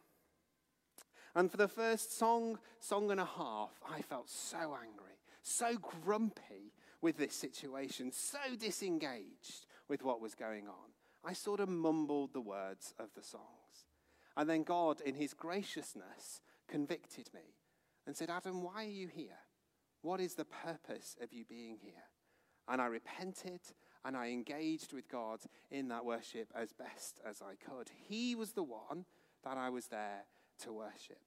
And 1.36 1.50
for 1.50 1.57
the 1.57 1.67
first 1.67 2.17
song, 2.17 2.60
song 2.79 3.12
and 3.12 3.19
a 3.19 3.25
half, 3.25 3.72
I 3.89 4.01
felt 4.01 4.29
so 4.29 4.77
angry, 4.79 5.17
so 5.41 5.77
grumpy 5.77 6.74
with 7.01 7.17
this 7.17 7.36
situation, 7.36 8.12
so 8.12 8.38
disengaged 8.57 9.65
with 9.88 10.03
what 10.03 10.22
was 10.22 10.36
going 10.36 10.67
on. 10.67 10.93
I 11.23 11.33
sort 11.33 11.59
of 11.59 11.69
mumbled 11.69 12.33
the 12.33 12.41
words 12.41 12.93
of 12.99 13.09
the 13.15 13.23
songs. 13.23 13.85
And 14.35 14.49
then 14.49 14.63
God, 14.63 15.01
in 15.01 15.15
his 15.15 15.33
graciousness, 15.33 16.41
convicted 16.67 17.29
me 17.33 17.55
and 18.05 18.15
said, 18.15 18.29
Adam, 18.29 18.63
why 18.63 18.85
are 18.85 18.89
you 18.89 19.07
here? 19.07 19.39
What 20.01 20.19
is 20.19 20.35
the 20.35 20.45
purpose 20.45 21.15
of 21.21 21.31
you 21.31 21.45
being 21.45 21.77
here? 21.81 21.93
And 22.67 22.81
I 22.81 22.87
repented 22.87 23.61
and 24.05 24.17
I 24.17 24.27
engaged 24.27 24.93
with 24.93 25.09
God 25.09 25.39
in 25.71 25.87
that 25.89 26.05
worship 26.05 26.51
as 26.55 26.73
best 26.73 27.19
as 27.27 27.41
I 27.41 27.55
could. 27.55 27.89
He 28.07 28.35
was 28.35 28.51
the 28.51 28.63
one 28.63 29.05
that 29.43 29.57
I 29.57 29.69
was 29.69 29.87
there 29.87 30.25
to 30.63 30.73
worship. 30.73 31.21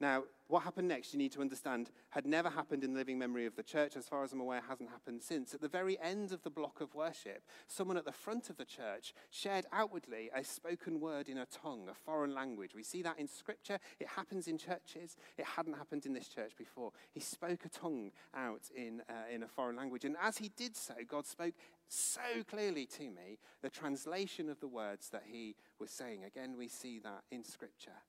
Now, 0.00 0.24
what 0.48 0.62
happened 0.62 0.88
next, 0.88 1.12
you 1.12 1.18
need 1.18 1.32
to 1.32 1.40
understand, 1.40 1.90
had 2.10 2.26
never 2.26 2.50
happened 2.50 2.84
in 2.84 2.92
the 2.92 2.98
living 2.98 3.18
memory 3.18 3.46
of 3.46 3.56
the 3.56 3.62
church. 3.62 3.96
As 3.96 4.06
far 4.08 4.22
as 4.22 4.32
I'm 4.32 4.40
aware, 4.40 4.60
hasn't 4.68 4.90
happened 4.90 5.22
since. 5.22 5.54
At 5.54 5.60
the 5.60 5.68
very 5.68 5.98
end 6.00 6.32
of 6.32 6.42
the 6.42 6.50
block 6.50 6.80
of 6.80 6.94
worship, 6.94 7.42
someone 7.66 7.96
at 7.96 8.04
the 8.04 8.12
front 8.12 8.50
of 8.50 8.56
the 8.56 8.64
church 8.64 9.14
shared 9.30 9.66
outwardly 9.72 10.30
a 10.34 10.44
spoken 10.44 11.00
word 11.00 11.28
in 11.28 11.38
a 11.38 11.46
tongue, 11.46 11.88
a 11.90 11.94
foreign 11.94 12.34
language. 12.34 12.74
We 12.74 12.82
see 12.82 13.02
that 13.02 13.18
in 13.18 13.26
scripture. 13.26 13.78
It 13.98 14.08
happens 14.08 14.46
in 14.46 14.58
churches. 14.58 15.16
It 15.38 15.46
hadn't 15.46 15.74
happened 15.74 16.06
in 16.06 16.12
this 16.12 16.28
church 16.28 16.52
before. 16.56 16.92
He 17.12 17.20
spoke 17.20 17.64
a 17.64 17.68
tongue 17.68 18.12
out 18.34 18.70
in, 18.74 19.02
uh, 19.08 19.32
in 19.32 19.42
a 19.42 19.48
foreign 19.48 19.76
language. 19.76 20.04
And 20.04 20.16
as 20.22 20.38
he 20.38 20.50
did 20.56 20.76
so, 20.76 20.94
God 21.08 21.26
spoke 21.26 21.54
so 21.88 22.20
clearly 22.48 22.86
to 22.86 23.04
me 23.04 23.38
the 23.62 23.70
translation 23.70 24.48
of 24.48 24.60
the 24.60 24.68
words 24.68 25.08
that 25.10 25.24
he 25.26 25.56
was 25.80 25.90
saying. 25.90 26.22
Again, 26.24 26.56
we 26.56 26.68
see 26.68 26.98
that 27.00 27.22
in 27.30 27.42
scripture 27.42 28.02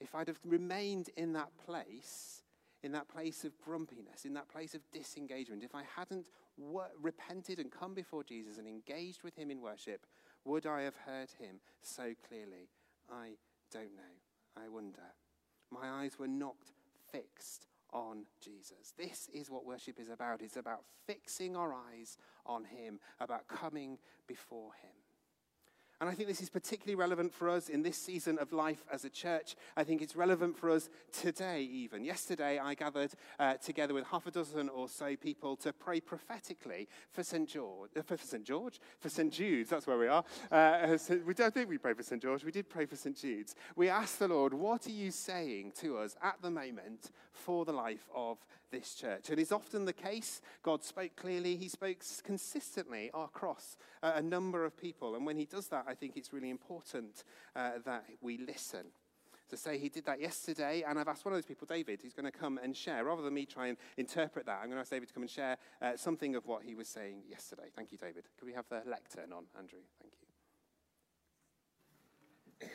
if 0.00 0.14
I'd 0.14 0.28
have 0.28 0.40
remained 0.44 1.10
in 1.16 1.32
that 1.34 1.50
place, 1.64 2.42
in 2.82 2.92
that 2.92 3.08
place 3.08 3.44
of 3.44 3.58
grumpiness, 3.60 4.24
in 4.24 4.34
that 4.34 4.48
place 4.48 4.74
of 4.74 4.80
disengagement, 4.92 5.62
if 5.62 5.74
I 5.74 5.82
hadn't 5.96 6.28
wor- 6.56 6.90
repented 7.00 7.58
and 7.58 7.70
come 7.70 7.94
before 7.94 8.24
Jesus 8.24 8.58
and 8.58 8.66
engaged 8.66 9.22
with 9.22 9.36
him 9.36 9.50
in 9.50 9.60
worship, 9.60 10.06
would 10.44 10.66
I 10.66 10.82
have 10.82 10.96
heard 10.96 11.30
him 11.38 11.60
so 11.82 12.14
clearly? 12.26 12.70
I 13.10 13.32
don't 13.70 13.94
know. 13.96 14.62
I 14.62 14.68
wonder. 14.68 15.14
My 15.70 16.02
eyes 16.02 16.18
were 16.18 16.28
not 16.28 16.56
fixed 17.12 17.66
on 17.92 18.24
Jesus. 18.40 18.94
This 18.96 19.28
is 19.32 19.50
what 19.50 19.66
worship 19.66 19.98
is 19.98 20.08
about. 20.08 20.42
It's 20.42 20.56
about 20.56 20.84
fixing 21.06 21.56
our 21.56 21.74
eyes 21.74 22.16
on 22.46 22.64
him, 22.64 23.00
about 23.20 23.48
coming 23.48 23.98
before 24.26 24.70
him. 24.82 24.99
And 26.00 26.08
I 26.08 26.14
think 26.14 26.28
this 26.28 26.40
is 26.40 26.48
particularly 26.48 26.94
relevant 26.94 27.34
for 27.34 27.50
us 27.50 27.68
in 27.68 27.82
this 27.82 27.98
season 27.98 28.38
of 28.38 28.54
life 28.54 28.82
as 28.90 29.04
a 29.04 29.10
church. 29.10 29.54
I 29.76 29.84
think 29.84 30.00
it's 30.00 30.16
relevant 30.16 30.56
for 30.56 30.70
us 30.70 30.88
today, 31.12 31.60
even. 31.62 32.06
Yesterday, 32.06 32.58
I 32.58 32.72
gathered 32.72 33.12
uh, 33.38 33.54
together 33.54 33.92
with 33.92 34.06
half 34.06 34.26
a 34.26 34.30
dozen 34.30 34.70
or 34.70 34.88
so 34.88 35.14
people 35.14 35.56
to 35.56 35.74
pray 35.74 36.00
prophetically 36.00 36.88
for 37.12 37.22
St. 37.22 37.46
George, 37.46 37.90
uh, 37.98 38.00
for 38.00 38.16
St. 38.16 38.42
George, 38.42 38.80
for 38.98 39.10
St. 39.10 39.30
Jude's. 39.30 39.68
That's 39.68 39.86
where 39.86 39.98
we 39.98 40.08
are. 40.08 40.24
Uh, 40.50 40.96
so 40.96 41.20
we 41.26 41.34
don't 41.34 41.52
think 41.52 41.68
we 41.68 41.76
prayed 41.76 41.98
for 41.98 42.02
St. 42.02 42.22
George. 42.22 42.44
We 42.44 42.52
did 42.52 42.70
pray 42.70 42.86
for 42.86 42.96
St. 42.96 43.14
Jude's. 43.14 43.54
We 43.76 43.90
asked 43.90 44.20
the 44.20 44.28
Lord, 44.28 44.54
"What 44.54 44.86
are 44.86 44.90
you 44.90 45.10
saying 45.10 45.72
to 45.80 45.98
us 45.98 46.16
at 46.22 46.40
the 46.40 46.50
moment 46.50 47.10
for 47.32 47.66
the 47.66 47.72
life 47.72 48.08
of 48.14 48.38
this 48.70 48.94
church. 48.94 49.30
And 49.30 49.38
it's 49.38 49.52
often 49.52 49.84
the 49.84 49.92
case. 49.92 50.40
God 50.62 50.84
spoke 50.84 51.16
clearly, 51.16 51.56
He 51.56 51.68
spoke 51.68 51.98
consistently 52.22 53.10
across 53.12 53.76
uh, 54.02 54.12
a 54.14 54.22
number 54.22 54.64
of 54.64 54.76
people. 54.76 55.14
And 55.14 55.26
when 55.26 55.36
He 55.36 55.44
does 55.44 55.68
that, 55.68 55.86
I 55.90 55.94
think 55.94 56.16
it's 56.16 56.32
really 56.32 56.50
important 56.50 57.24
uh, 57.56 57.72
that 57.84 58.04
we 58.20 58.38
listen. 58.38 58.86
To 59.48 59.56
say 59.56 59.78
he 59.78 59.88
did 59.88 60.06
that 60.06 60.20
yesterday, 60.20 60.84
and 60.86 60.96
I've 60.96 61.08
asked 61.08 61.24
one 61.24 61.34
of 61.34 61.36
those 61.36 61.44
people, 61.44 61.66
David, 61.66 62.00
who's 62.00 62.14
going 62.14 62.30
to 62.30 62.38
come 62.38 62.60
and 62.62 62.76
share. 62.76 63.04
Rather 63.04 63.22
than 63.22 63.34
me 63.34 63.46
try 63.46 63.66
and 63.66 63.76
interpret 63.96 64.46
that, 64.46 64.60
I'm 64.62 64.66
going 64.66 64.76
to 64.76 64.80
ask 64.80 64.92
David 64.92 65.08
to 65.08 65.14
come 65.14 65.24
and 65.24 65.30
share 65.30 65.56
uh, 65.82 65.96
something 65.96 66.36
of 66.36 66.46
what 66.46 66.62
he 66.62 66.76
was 66.76 66.86
saying 66.86 67.22
yesterday. 67.28 67.64
Thank 67.74 67.90
you, 67.90 67.98
David. 67.98 68.26
Could 68.38 68.46
we 68.46 68.52
have 68.52 68.66
the 68.68 68.82
lectern 68.88 69.32
on, 69.32 69.46
Andrew? 69.58 69.80
Thank 70.00 70.12
you. 72.60 72.68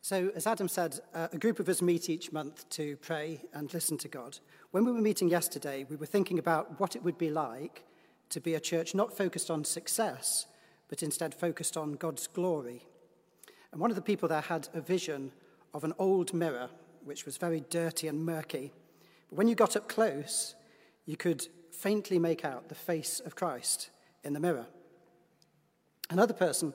So, 0.00 0.30
as 0.36 0.46
Adam 0.46 0.68
said, 0.68 1.00
uh, 1.12 1.26
a 1.32 1.38
group 1.38 1.58
of 1.58 1.68
us 1.68 1.82
meet 1.82 2.08
each 2.08 2.30
month 2.30 2.68
to 2.70 2.96
pray 2.98 3.40
and 3.52 3.74
listen 3.74 3.98
to 3.98 4.08
God. 4.08 4.38
When 4.70 4.84
we 4.84 4.92
were 4.92 5.00
meeting 5.00 5.28
yesterday, 5.28 5.86
we 5.88 5.96
were 5.96 6.06
thinking 6.06 6.38
about 6.38 6.78
what 6.78 6.94
it 6.94 7.02
would 7.02 7.18
be 7.18 7.30
like 7.30 7.82
to 8.28 8.40
be 8.40 8.54
a 8.54 8.60
church 8.60 8.94
not 8.94 9.16
focused 9.16 9.50
on 9.50 9.64
success, 9.64 10.46
but 10.94 11.02
instead 11.02 11.34
focused 11.34 11.76
on 11.76 11.94
God's 11.94 12.28
glory. 12.28 12.84
And 13.72 13.80
one 13.80 13.90
of 13.90 13.96
the 13.96 14.00
people 14.00 14.28
there 14.28 14.42
had 14.42 14.68
a 14.74 14.80
vision 14.80 15.32
of 15.74 15.82
an 15.82 15.92
old 15.98 16.32
mirror, 16.32 16.68
which 17.02 17.26
was 17.26 17.36
very 17.36 17.64
dirty 17.68 18.06
and 18.06 18.24
murky. 18.24 18.72
But 19.28 19.36
when 19.36 19.48
you 19.48 19.56
got 19.56 19.74
up 19.74 19.88
close, 19.88 20.54
you 21.04 21.16
could 21.16 21.48
faintly 21.72 22.20
make 22.20 22.44
out 22.44 22.68
the 22.68 22.76
face 22.76 23.18
of 23.18 23.34
Christ 23.34 23.90
in 24.22 24.34
the 24.34 24.38
mirror. 24.38 24.66
Another 26.10 26.32
person 26.32 26.72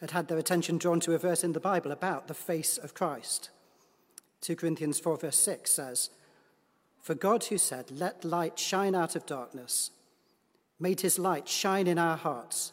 had 0.00 0.12
had 0.12 0.28
their 0.28 0.38
attention 0.38 0.78
drawn 0.78 1.00
to 1.00 1.12
a 1.12 1.18
verse 1.18 1.44
in 1.44 1.52
the 1.52 1.60
Bible 1.60 1.92
about 1.92 2.26
the 2.26 2.32
face 2.32 2.78
of 2.78 2.94
Christ. 2.94 3.50
2 4.40 4.56
Corinthians 4.56 4.98
4, 4.98 5.18
verse 5.18 5.38
6 5.40 5.70
says, 5.70 6.08
For 7.02 7.14
God, 7.14 7.44
who 7.44 7.58
said, 7.58 7.90
Let 7.90 8.24
light 8.24 8.58
shine 8.58 8.94
out 8.94 9.14
of 9.14 9.26
darkness, 9.26 9.90
made 10.80 11.02
his 11.02 11.18
light 11.18 11.46
shine 11.46 11.86
in 11.86 11.98
our 11.98 12.16
hearts 12.16 12.72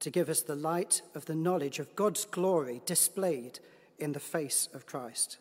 to 0.00 0.10
give 0.10 0.28
us 0.28 0.42
the 0.42 0.56
light 0.56 1.02
of 1.14 1.24
the 1.24 1.34
knowledge 1.34 1.78
of 1.78 1.96
God's 1.96 2.24
glory 2.24 2.82
displayed 2.86 3.60
in 3.98 4.12
the 4.12 4.20
face 4.20 4.68
of 4.74 4.86
Christ. 4.86 5.38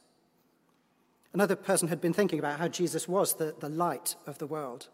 Another 1.34 1.56
person 1.56 1.90
had 1.90 2.00
been 2.00 2.14
thinking 2.14 2.40
about 2.40 2.60
how 2.60 2.70
Jesus 2.70 3.08
was 3.08 3.36
the, 3.36 3.54
the 3.60 3.70
light 3.70 4.16
of 4.26 4.38
the 4.38 4.48
world, 4.48 4.88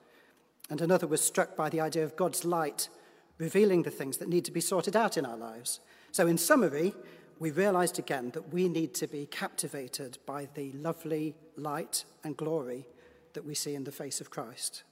and 0.70 0.82
another 0.82 1.06
was 1.06 1.22
struck 1.22 1.56
by 1.56 1.70
the 1.70 1.80
idea 1.80 2.04
of 2.04 2.16
God's 2.16 2.44
light 2.44 2.90
revealing 3.38 3.84
the 3.84 3.92
things 3.92 4.18
that 4.18 4.30
need 4.30 4.46
to 4.46 4.52
be 4.52 4.62
sorted 4.62 4.96
out 4.96 5.18
in 5.18 5.26
our 5.26 5.38
lives. 5.38 5.80
So, 6.12 6.28
in 6.28 6.38
summary, 6.38 6.94
we 7.40 7.50
realized 7.50 7.98
again 7.98 8.30
that 8.32 8.54
we 8.54 8.70
need 8.70 8.94
to 8.96 9.08
be 9.08 9.26
captivated 9.26 10.20
by 10.28 10.48
the 10.54 10.72
lovely 10.74 11.36
light 11.58 12.06
and 12.24 12.38
glory 12.38 12.86
that 13.34 13.46
we 13.46 13.56
see 13.56 13.74
in 13.74 13.84
the 13.84 13.92
face 13.92 14.22
of 14.22 14.30
Christ. 14.30 14.84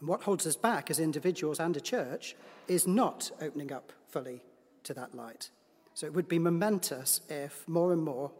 And 0.00 0.08
what 0.08 0.22
holds 0.22 0.46
us 0.46 0.56
back 0.56 0.90
as 0.90 0.98
individuals 0.98 1.60
and 1.60 1.76
a 1.76 1.80
church 1.80 2.34
is 2.68 2.86
not 2.86 3.30
opening 3.40 3.72
up 3.72 3.92
fully 4.08 4.42
to 4.84 4.94
that 4.94 5.14
light. 5.14 5.50
So, 5.94 6.06
it 6.06 6.14
would 6.14 6.28
be 6.28 6.38
momentous 6.38 7.20
if 7.28 7.68
more 7.68 7.92
and 7.92 8.02
more 8.02 8.32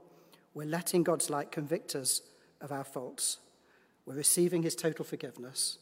we're 0.55 0.67
letting 0.67 1.03
God's 1.03 1.31
light 1.31 1.53
convict 1.53 1.95
us 1.95 2.23
of 2.61 2.73
our 2.73 2.85
faults, 2.85 3.39
we're 4.07 4.15
receiving 4.15 4.63
his 4.63 4.75
total 4.75 5.05
forgiveness, 5.05 5.79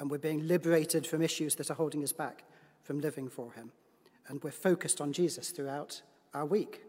and 0.00 0.10
we're 0.10 0.18
being 0.18 0.46
liberated 0.46 1.06
from 1.06 1.22
issues 1.22 1.54
that 1.56 1.70
are 1.70 1.74
holding 1.74 2.02
us 2.02 2.12
back 2.12 2.44
from 2.82 3.00
living 3.00 3.28
for 3.28 3.52
him 3.52 3.72
and 4.28 4.42
we're 4.42 4.50
focused 4.50 5.00
on 5.00 5.12
Jesus 5.12 5.50
throughout 5.50 6.02
our 6.34 6.44
week, 6.44 6.82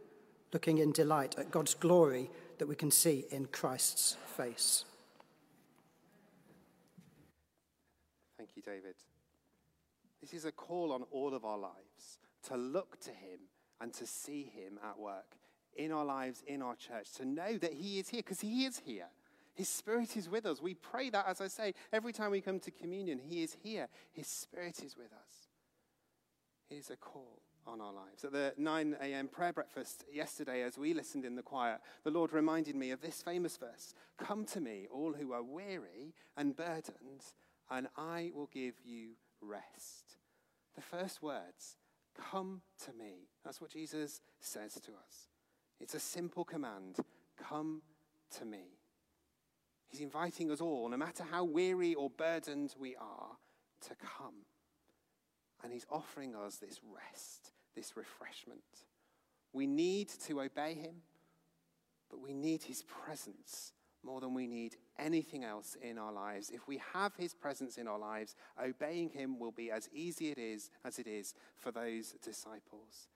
looking 0.54 0.78
in 0.78 0.92
delight 0.92 1.36
at 1.38 1.52
God's 1.52 1.74
glory 1.74 2.30
that 2.58 2.68
we 2.68 2.76
can 2.76 2.92
see 2.92 3.26
in 3.32 3.46
Christ's 3.46 4.18
face. 4.36 4.84
Thank 8.38 8.49
you, 8.66 8.74
David. 8.74 8.96
This 10.22 10.34
is 10.34 10.46
a 10.46 10.52
call 10.52 10.92
on 10.92 11.04
all 11.12 11.34
of 11.34 11.46
our 11.46 11.58
lives 11.58 12.20
to 12.48 12.58
look 12.58 13.00
to 13.02 13.12
Him 13.12 13.40
and 13.80 13.94
to 13.94 14.06
see 14.06 14.44
Him 14.44 14.80
at 14.84 15.00
work 15.00 15.38
in 15.76 15.92
our 15.92 16.04
lives, 16.04 16.44
in 16.46 16.62
our 16.62 16.76
church, 16.76 17.12
to 17.14 17.26
know 17.26 17.58
that 17.58 17.74
He 17.74 18.00
is 18.00 18.10
here, 18.10 18.20
because 18.20 18.42
He 18.42 18.66
is 18.66 18.80
here. 18.80 19.08
His 19.54 19.70
Spirit 19.70 20.16
is 20.18 20.30
with 20.30 20.46
us. 20.46 20.62
We 20.62 20.74
pray 20.74 21.10
that, 21.10 21.26
as 21.28 21.42
I 21.42 21.48
say, 21.48 21.74
every 21.92 22.14
time 22.14 22.32
we 22.32 22.42
come 22.42 22.60
to 22.62 22.72
communion, 22.72 23.20
He 23.20 23.44
is 23.44 23.56
here. 23.62 23.88
His 24.12 24.28
Spirit 24.28 24.84
is 24.84 24.98
with 24.98 25.12
us. 25.14 25.48
It 26.70 26.76
is 26.76 26.90
a 26.90 26.96
call 26.98 27.42
on 27.66 27.82
our 27.82 27.94
lives. 27.94 28.24
At 28.24 28.32
the 28.32 28.54
9 28.58 28.98
a.m. 29.02 29.28
prayer 29.28 29.54
breakfast 29.54 30.06
yesterday, 30.12 30.64
as 30.64 30.78
we 30.78 30.94
listened 30.94 31.26
in 31.26 31.36
the 31.36 31.44
choir, 31.44 31.80
the 32.04 32.12
Lord 32.12 32.34
reminded 32.34 32.76
me 32.76 32.92
of 32.92 33.02
this 33.02 33.22
famous 33.22 33.58
verse 33.58 33.94
Come 34.18 34.46
to 34.46 34.62
me, 34.62 34.88
all 34.92 35.14
who 35.14 35.34
are 35.34 35.44
weary 35.44 36.14
and 36.36 36.56
burdened, 36.56 37.24
and 37.70 37.88
I 37.98 38.32
will 38.34 38.50
give 38.52 38.76
you 38.84 39.12
rest. 39.42 40.18
The 40.76 40.82
first 40.82 41.22
words, 41.22 41.78
Come 42.32 42.62
to 42.86 42.92
me. 42.94 43.30
That's 43.46 43.62
what 43.62 43.72
Jesus 43.72 44.22
says 44.42 44.74
to 44.74 44.92
us. 44.92 45.30
It's 45.80 45.94
a 45.94 46.00
simple 46.00 46.44
command 46.44 46.98
Come 47.38 47.82
to 48.38 48.46
me. 48.46 48.80
He's 49.88 50.02
inviting 50.02 50.52
us 50.52 50.62
all, 50.62 50.88
no 50.90 50.98
matter 50.98 51.24
how 51.30 51.44
weary 51.44 51.96
or 51.96 52.10
burdened 52.10 52.76
we 52.78 52.96
are, 52.96 53.38
to 53.88 53.96
come. 53.96 54.46
And 55.64 55.74
he's 55.74 55.88
offering 55.90 56.36
us 56.36 56.58
this 56.58 56.80
rest, 56.84 57.52
this 57.76 57.98
refreshment. 57.98 58.60
We 59.52 59.66
need 59.66 60.10
to 60.28 60.42
obey 60.42 60.76
him, 60.76 61.02
but 62.10 62.20
we 62.20 62.34
need 62.34 62.64
his 62.64 62.84
presence 62.84 63.74
more 64.04 64.22
than 64.22 64.34
we 64.34 64.48
need 64.48 64.76
anything 64.98 65.44
else 65.44 65.76
in 65.82 65.98
our 65.98 66.12
lives. 66.12 66.50
If 66.50 66.68
we 66.68 66.82
have 66.94 67.16
his 67.16 67.34
presence 67.34 67.78
in 67.78 67.88
our 67.88 68.00
lives, 68.00 68.36
obeying 68.64 69.10
him 69.10 69.40
will 69.40 69.52
be 69.52 69.72
as 69.72 69.90
easy 69.94 70.32
it 70.32 70.38
is 70.38 70.70
as 70.86 71.00
it 71.00 71.08
is 71.08 71.34
for 71.58 71.72
those 71.72 72.14
disciples. 72.24 73.08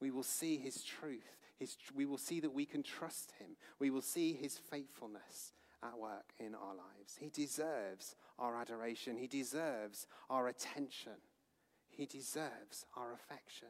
We 0.00 0.10
will 0.10 0.22
see 0.22 0.56
his 0.56 0.82
truth. 0.82 1.36
His, 1.58 1.76
we 1.94 2.06
will 2.06 2.18
see 2.18 2.40
that 2.40 2.54
we 2.54 2.64
can 2.64 2.82
trust 2.82 3.32
him. 3.38 3.50
We 3.78 3.90
will 3.90 4.00
see 4.00 4.32
his 4.32 4.56
faithfulness 4.56 5.52
at 5.82 5.98
work 5.98 6.32
in 6.38 6.54
our 6.54 6.74
lives. 6.74 7.16
He 7.18 7.28
deserves 7.28 8.16
our 8.38 8.56
adoration. 8.56 9.16
He 9.16 9.26
deserves 9.26 10.06
our 10.30 10.48
attention. 10.48 11.20
He 11.90 12.06
deserves 12.06 12.86
our 12.96 13.12
affection. 13.12 13.68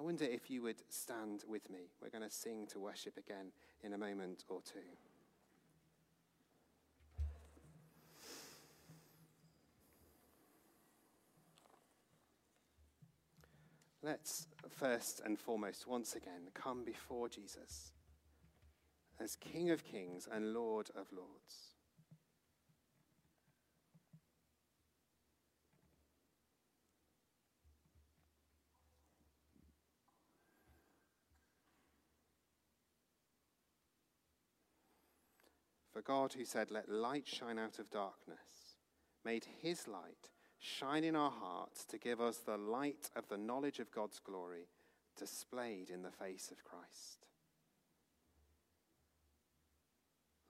I 0.00 0.02
wonder 0.02 0.24
if 0.24 0.50
you 0.50 0.62
would 0.62 0.80
stand 0.88 1.44
with 1.46 1.68
me. 1.68 1.90
We're 2.00 2.08
going 2.08 2.26
to 2.26 2.34
sing 2.34 2.66
to 2.68 2.78
worship 2.78 3.18
again 3.18 3.52
in 3.82 3.92
a 3.92 3.98
moment 3.98 4.44
or 4.48 4.62
two. 4.62 4.78
Let's 14.02 14.46
first 14.70 15.20
and 15.22 15.38
foremost, 15.38 15.86
once 15.86 16.14
again, 16.14 16.48
come 16.54 16.82
before 16.82 17.28
Jesus 17.28 17.92
as 19.22 19.36
King 19.36 19.68
of 19.68 19.84
Kings 19.84 20.26
and 20.32 20.54
Lord 20.54 20.88
of 20.96 21.12
Lords. 21.12 21.74
For 36.00 36.04
God, 36.04 36.32
who 36.32 36.46
said, 36.46 36.70
Let 36.70 36.88
light 36.88 37.28
shine 37.28 37.58
out 37.58 37.78
of 37.78 37.90
darkness, 37.90 38.78
made 39.22 39.44
his 39.60 39.86
light 39.86 40.30
shine 40.58 41.04
in 41.04 41.14
our 41.14 41.30
hearts 41.30 41.84
to 41.84 41.98
give 41.98 42.22
us 42.22 42.38
the 42.38 42.56
light 42.56 43.10
of 43.14 43.28
the 43.28 43.36
knowledge 43.36 43.80
of 43.80 43.90
God's 43.90 44.18
glory 44.18 44.68
displayed 45.18 45.90
in 45.90 46.00
the 46.00 46.10
face 46.10 46.50
of 46.50 46.64
Christ. 46.64 47.26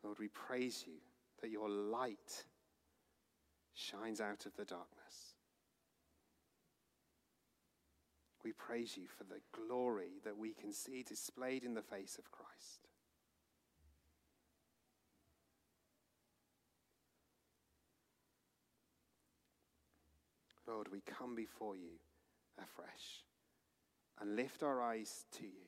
Lord, 0.04 0.20
we 0.20 0.28
praise 0.28 0.84
you 0.86 1.00
that 1.40 1.50
your 1.50 1.68
light 1.68 2.44
shines 3.74 4.20
out 4.20 4.46
of 4.46 4.54
the 4.54 4.64
darkness. 4.64 5.34
We 8.44 8.52
praise 8.52 8.96
you 8.96 9.08
for 9.08 9.24
the 9.24 9.40
glory 9.50 10.20
that 10.24 10.38
we 10.38 10.52
can 10.52 10.72
see 10.72 11.02
displayed 11.02 11.64
in 11.64 11.74
the 11.74 11.82
face 11.82 12.18
of 12.18 12.30
Christ. 12.30 12.89
Lord, 20.70 20.86
we 20.92 21.00
come 21.00 21.34
before 21.34 21.74
you 21.74 21.98
afresh 22.62 23.24
and 24.20 24.36
lift 24.36 24.62
our 24.62 24.80
eyes 24.80 25.24
to 25.38 25.44
you. 25.44 25.66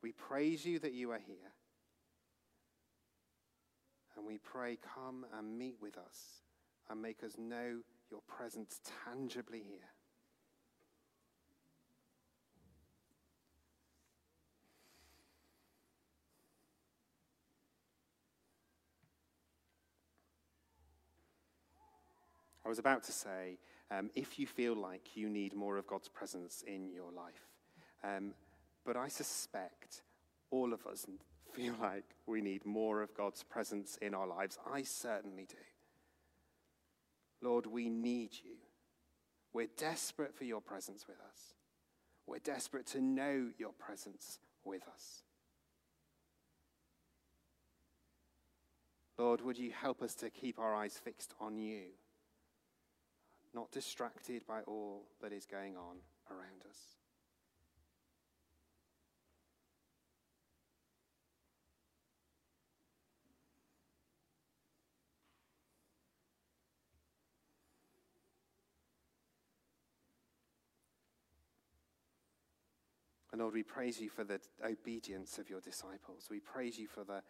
We 0.00 0.12
praise 0.12 0.64
you 0.64 0.78
that 0.78 0.92
you 0.92 1.10
are 1.10 1.20
here. 1.26 1.52
And 4.16 4.26
we 4.26 4.38
pray, 4.38 4.78
come 4.94 5.26
and 5.36 5.58
meet 5.58 5.76
with 5.80 5.96
us 5.96 6.42
and 6.88 7.02
make 7.02 7.24
us 7.24 7.32
know 7.36 7.78
your 8.10 8.20
presence 8.28 8.80
tangibly 9.04 9.62
here. 9.66 9.78
I 22.64 22.68
was 22.68 22.78
about 22.78 23.02
to 23.04 23.12
say, 23.12 23.56
um, 23.90 24.10
if 24.14 24.38
you 24.38 24.46
feel 24.46 24.74
like 24.74 25.16
you 25.16 25.28
need 25.28 25.54
more 25.54 25.78
of 25.78 25.86
God's 25.86 26.08
presence 26.08 26.62
in 26.66 26.90
your 26.90 27.10
life, 27.10 27.48
um, 28.04 28.34
but 28.84 28.96
I 28.96 29.08
suspect 29.08 30.02
all 30.50 30.72
of 30.72 30.86
us 30.86 31.06
feel 31.52 31.74
like 31.80 32.04
we 32.26 32.40
need 32.40 32.66
more 32.66 33.02
of 33.02 33.14
God's 33.14 33.42
presence 33.42 33.98
in 34.02 34.14
our 34.14 34.26
lives. 34.26 34.58
I 34.70 34.82
certainly 34.82 35.46
do. 35.48 35.56
Lord, 37.40 37.66
we 37.66 37.88
need 37.88 38.30
you. 38.44 38.56
We're 39.52 39.68
desperate 39.76 40.34
for 40.34 40.44
your 40.44 40.60
presence 40.60 41.06
with 41.06 41.18
us. 41.20 41.54
We're 42.26 42.38
desperate 42.38 42.86
to 42.88 43.00
know 43.00 43.48
your 43.58 43.72
presence 43.72 44.38
with 44.64 44.82
us. 44.92 45.22
Lord, 49.16 49.40
would 49.40 49.58
you 49.58 49.72
help 49.72 50.02
us 50.02 50.14
to 50.16 50.30
keep 50.30 50.58
our 50.58 50.74
eyes 50.74 51.00
fixed 51.02 51.34
on 51.40 51.58
you, 51.58 51.86
not 53.58 53.72
distracted 53.72 54.46
by 54.46 54.60
all 54.68 55.02
that 55.20 55.32
is 55.32 55.44
going 55.44 55.76
on 55.76 55.96
around 56.30 56.62
us? 56.70 56.78
And 73.32 73.40
Lord, 73.40 73.54
we 73.54 73.64
praise 73.64 74.00
you 74.00 74.08
for 74.08 74.22
the 74.22 74.38
obedience 74.64 75.38
of 75.38 75.50
your 75.50 75.60
disciples. 75.60 76.28
We 76.30 76.38
praise 76.38 76.78
you 76.78 76.86
for 76.86 77.02
the, 77.02 77.22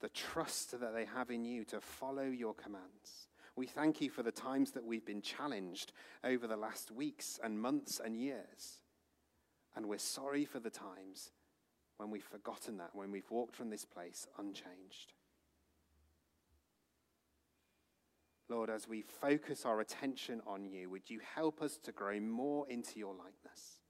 the 0.00 0.10
trust 0.10 0.70
that 0.78 0.94
they 0.94 1.06
have 1.06 1.32
in 1.32 1.44
you 1.44 1.64
to 1.64 1.80
follow 1.80 2.22
your 2.22 2.54
commands. 2.54 3.31
We 3.54 3.66
thank 3.66 4.00
you 4.00 4.08
for 4.08 4.22
the 4.22 4.32
times 4.32 4.70
that 4.72 4.84
we've 4.84 5.04
been 5.04 5.20
challenged 5.20 5.92
over 6.24 6.46
the 6.46 6.56
last 6.56 6.90
weeks 6.90 7.38
and 7.42 7.60
months 7.60 8.00
and 8.02 8.16
years. 8.16 8.80
And 9.76 9.86
we're 9.86 9.98
sorry 9.98 10.44
for 10.44 10.58
the 10.58 10.70
times 10.70 11.32
when 11.98 12.10
we've 12.10 12.24
forgotten 12.24 12.78
that, 12.78 12.90
when 12.94 13.10
we've 13.10 13.30
walked 13.30 13.54
from 13.54 13.70
this 13.70 13.84
place 13.84 14.26
unchanged. 14.38 15.12
Lord, 18.48 18.70
as 18.70 18.88
we 18.88 19.02
focus 19.02 19.64
our 19.64 19.80
attention 19.80 20.42
on 20.46 20.64
you, 20.64 20.90
would 20.90 21.08
you 21.08 21.20
help 21.34 21.62
us 21.62 21.78
to 21.84 21.92
grow 21.92 22.20
more 22.20 22.68
into 22.68 22.98
your 22.98 23.14
likeness? 23.14 23.80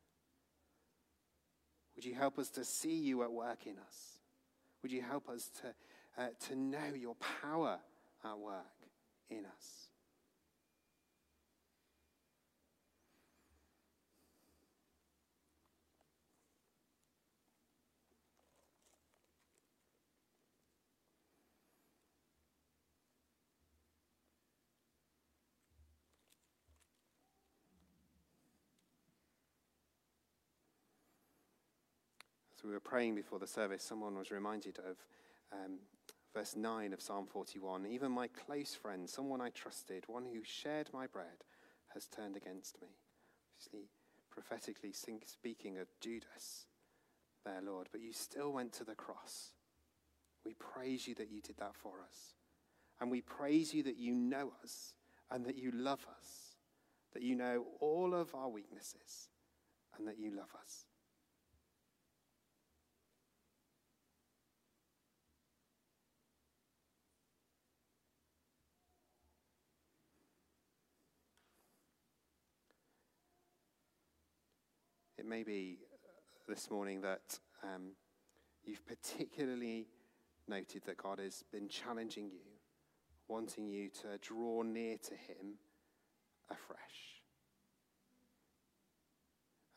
Would 1.94 2.04
you 2.04 2.14
help 2.14 2.38
us 2.38 2.50
to 2.50 2.64
see 2.64 2.96
you 2.96 3.22
at 3.22 3.32
work 3.32 3.66
in 3.66 3.78
us? 3.78 4.18
Would 4.82 4.92
you 4.92 5.02
help 5.02 5.28
us 5.28 5.50
to, 5.62 5.74
uh, 6.22 6.28
to 6.48 6.56
know 6.56 6.94
your 6.94 7.16
power 7.16 7.78
at 8.24 8.38
work 8.38 8.82
in 9.38 9.46
us? 9.46 9.88
As 32.62 32.64
we 32.64 32.70
were 32.70 32.80
praying 32.80 33.16
before 33.16 33.38
the 33.40 33.46
service, 33.46 33.82
someone 33.82 34.16
was 34.16 34.30
reminded 34.30 34.78
of 34.78 34.96
um, 35.52 35.78
verse 36.34 36.56
9 36.56 36.92
of 36.92 37.00
Psalm 37.00 37.26
41. 37.26 37.86
Even 37.86 38.10
my 38.10 38.28
close 38.28 38.74
friend, 38.74 39.08
someone 39.08 39.40
I 39.40 39.50
trusted, 39.50 40.04
one 40.06 40.24
who 40.24 40.42
shared 40.42 40.88
my 40.92 41.06
bread, 41.06 41.44
has 41.94 42.06
turned 42.06 42.36
against 42.36 42.80
me. 42.80 42.88
Obviously, 43.54 43.90
prophetically 44.30 44.92
speaking 44.92 45.78
of 45.78 45.88
Judas 46.00 46.66
there, 47.44 47.60
Lord, 47.62 47.88
but 47.92 48.00
you 48.00 48.12
still 48.12 48.52
went 48.52 48.72
to 48.74 48.84
the 48.84 48.94
cross. 48.94 49.52
We 50.44 50.54
praise 50.54 51.06
you 51.06 51.14
that 51.16 51.30
you 51.30 51.40
did 51.40 51.56
that 51.58 51.76
for 51.76 51.94
us. 52.08 52.34
And 53.00 53.10
we 53.10 53.20
praise 53.20 53.74
you 53.74 53.82
that 53.84 53.98
you 53.98 54.14
know 54.14 54.52
us 54.62 54.94
and 55.30 55.44
that 55.46 55.56
you 55.56 55.70
love 55.72 56.06
us, 56.18 56.56
that 57.12 57.22
you 57.22 57.34
know 57.34 57.64
all 57.80 58.14
of 58.14 58.34
our 58.34 58.48
weaknesses 58.48 59.28
and 59.96 60.06
that 60.06 60.18
you 60.18 60.30
love 60.34 60.50
us. 60.60 60.86
It 75.22 75.28
may 75.28 75.44
be 75.44 75.78
uh, 75.80 76.52
this 76.52 76.68
morning 76.68 77.02
that 77.02 77.38
um, 77.62 77.92
you've 78.64 78.84
particularly 78.84 79.86
noted 80.48 80.82
that 80.86 80.96
God 80.96 81.20
has 81.20 81.44
been 81.52 81.68
challenging 81.68 82.24
you, 82.24 82.40
wanting 83.28 83.68
you 83.68 83.88
to 84.02 84.18
draw 84.20 84.62
near 84.62 84.96
to 84.98 85.14
Him 85.14 85.58
afresh. 86.50 87.22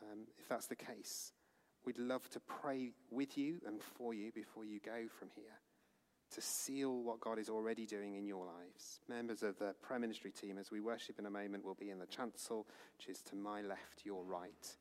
Um, 0.02 0.22
if 0.40 0.50
that's 0.50 0.66
the 0.66 0.76
case, 0.76 1.32
we'd 1.86 2.00
love 2.00 2.28
to 2.32 2.40
pray 2.40 2.94
with 3.12 3.38
you 3.38 3.60
and 3.68 3.84
for 3.84 4.16
you 4.16 4.32
before 4.32 4.66
you 4.66 4.80
go 4.84 5.04
from 5.20 5.30
here 5.36 5.60
to 6.34 6.42
seal 6.42 7.04
what 7.04 7.20
God 7.20 7.38
is 7.38 7.50
already 7.50 7.86
doing 7.86 8.16
in 8.16 8.26
your 8.26 8.48
lives. 8.48 9.00
Members 9.08 9.44
of 9.44 9.60
the 9.60 9.76
prayer 9.84 10.00
ministry 10.00 10.32
team, 10.32 10.58
as 10.58 10.72
we 10.72 10.80
worship 10.80 11.20
in 11.20 11.28
a 11.28 11.30
moment, 11.30 11.64
will 11.64 11.76
be 11.76 11.92
in 11.92 12.00
the 12.00 12.08
chancel, 12.08 12.66
which 12.98 13.10
is 13.10 13.22
to 13.30 13.36
my 13.36 13.62
left, 13.62 14.06
your 14.06 14.24
right. 14.24 14.76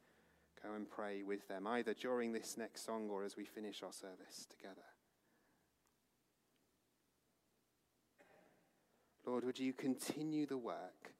Go 0.65 0.75
and 0.75 0.89
pray 0.89 1.23
with 1.23 1.47
them, 1.47 1.67
either 1.67 1.93
during 1.93 2.33
this 2.33 2.57
next 2.57 2.87
song 2.87 3.11
or 3.11 3.23
as 3.23 3.37
we 3.37 3.45
finish 3.45 3.83
our 3.83 3.93
service 3.93 4.47
together. 4.49 4.81
Lord, 9.27 9.45
would 9.45 9.59
you 9.59 9.75
continue 9.75 10.47
the 10.47 10.57
work 10.57 11.13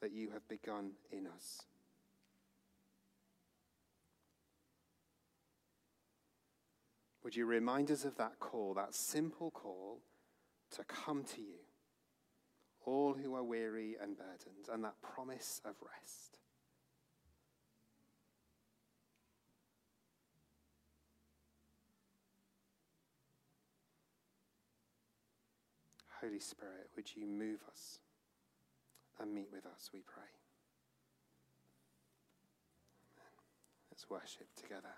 that 0.00 0.10
you 0.10 0.30
have 0.30 0.48
begun 0.48 0.92
in 1.12 1.28
us? 1.28 1.62
Would 7.22 7.36
you 7.36 7.46
remind 7.46 7.90
us 7.90 8.04
of 8.04 8.16
that 8.16 8.40
call, 8.40 8.74
that 8.74 8.94
simple 8.94 9.50
call 9.50 10.00
to 10.74 10.82
come 10.84 11.24
to 11.34 11.40
you, 11.40 11.58
all 12.84 13.14
who 13.14 13.34
are 13.36 13.44
weary 13.44 13.96
and 14.00 14.16
burdened, 14.16 14.68
and 14.72 14.82
that 14.82 15.02
promise 15.02 15.60
of 15.64 15.74
rest? 15.82 16.38
Holy 26.20 26.40
Spirit, 26.40 26.90
would 26.96 27.14
you 27.14 27.26
move 27.26 27.60
us 27.70 28.00
and 29.20 29.34
meet 29.34 29.48
with 29.52 29.66
us, 29.66 29.90
we 29.92 30.00
pray. 30.00 30.30
Let's 33.90 34.08
worship 34.08 34.46
together. 34.56 34.94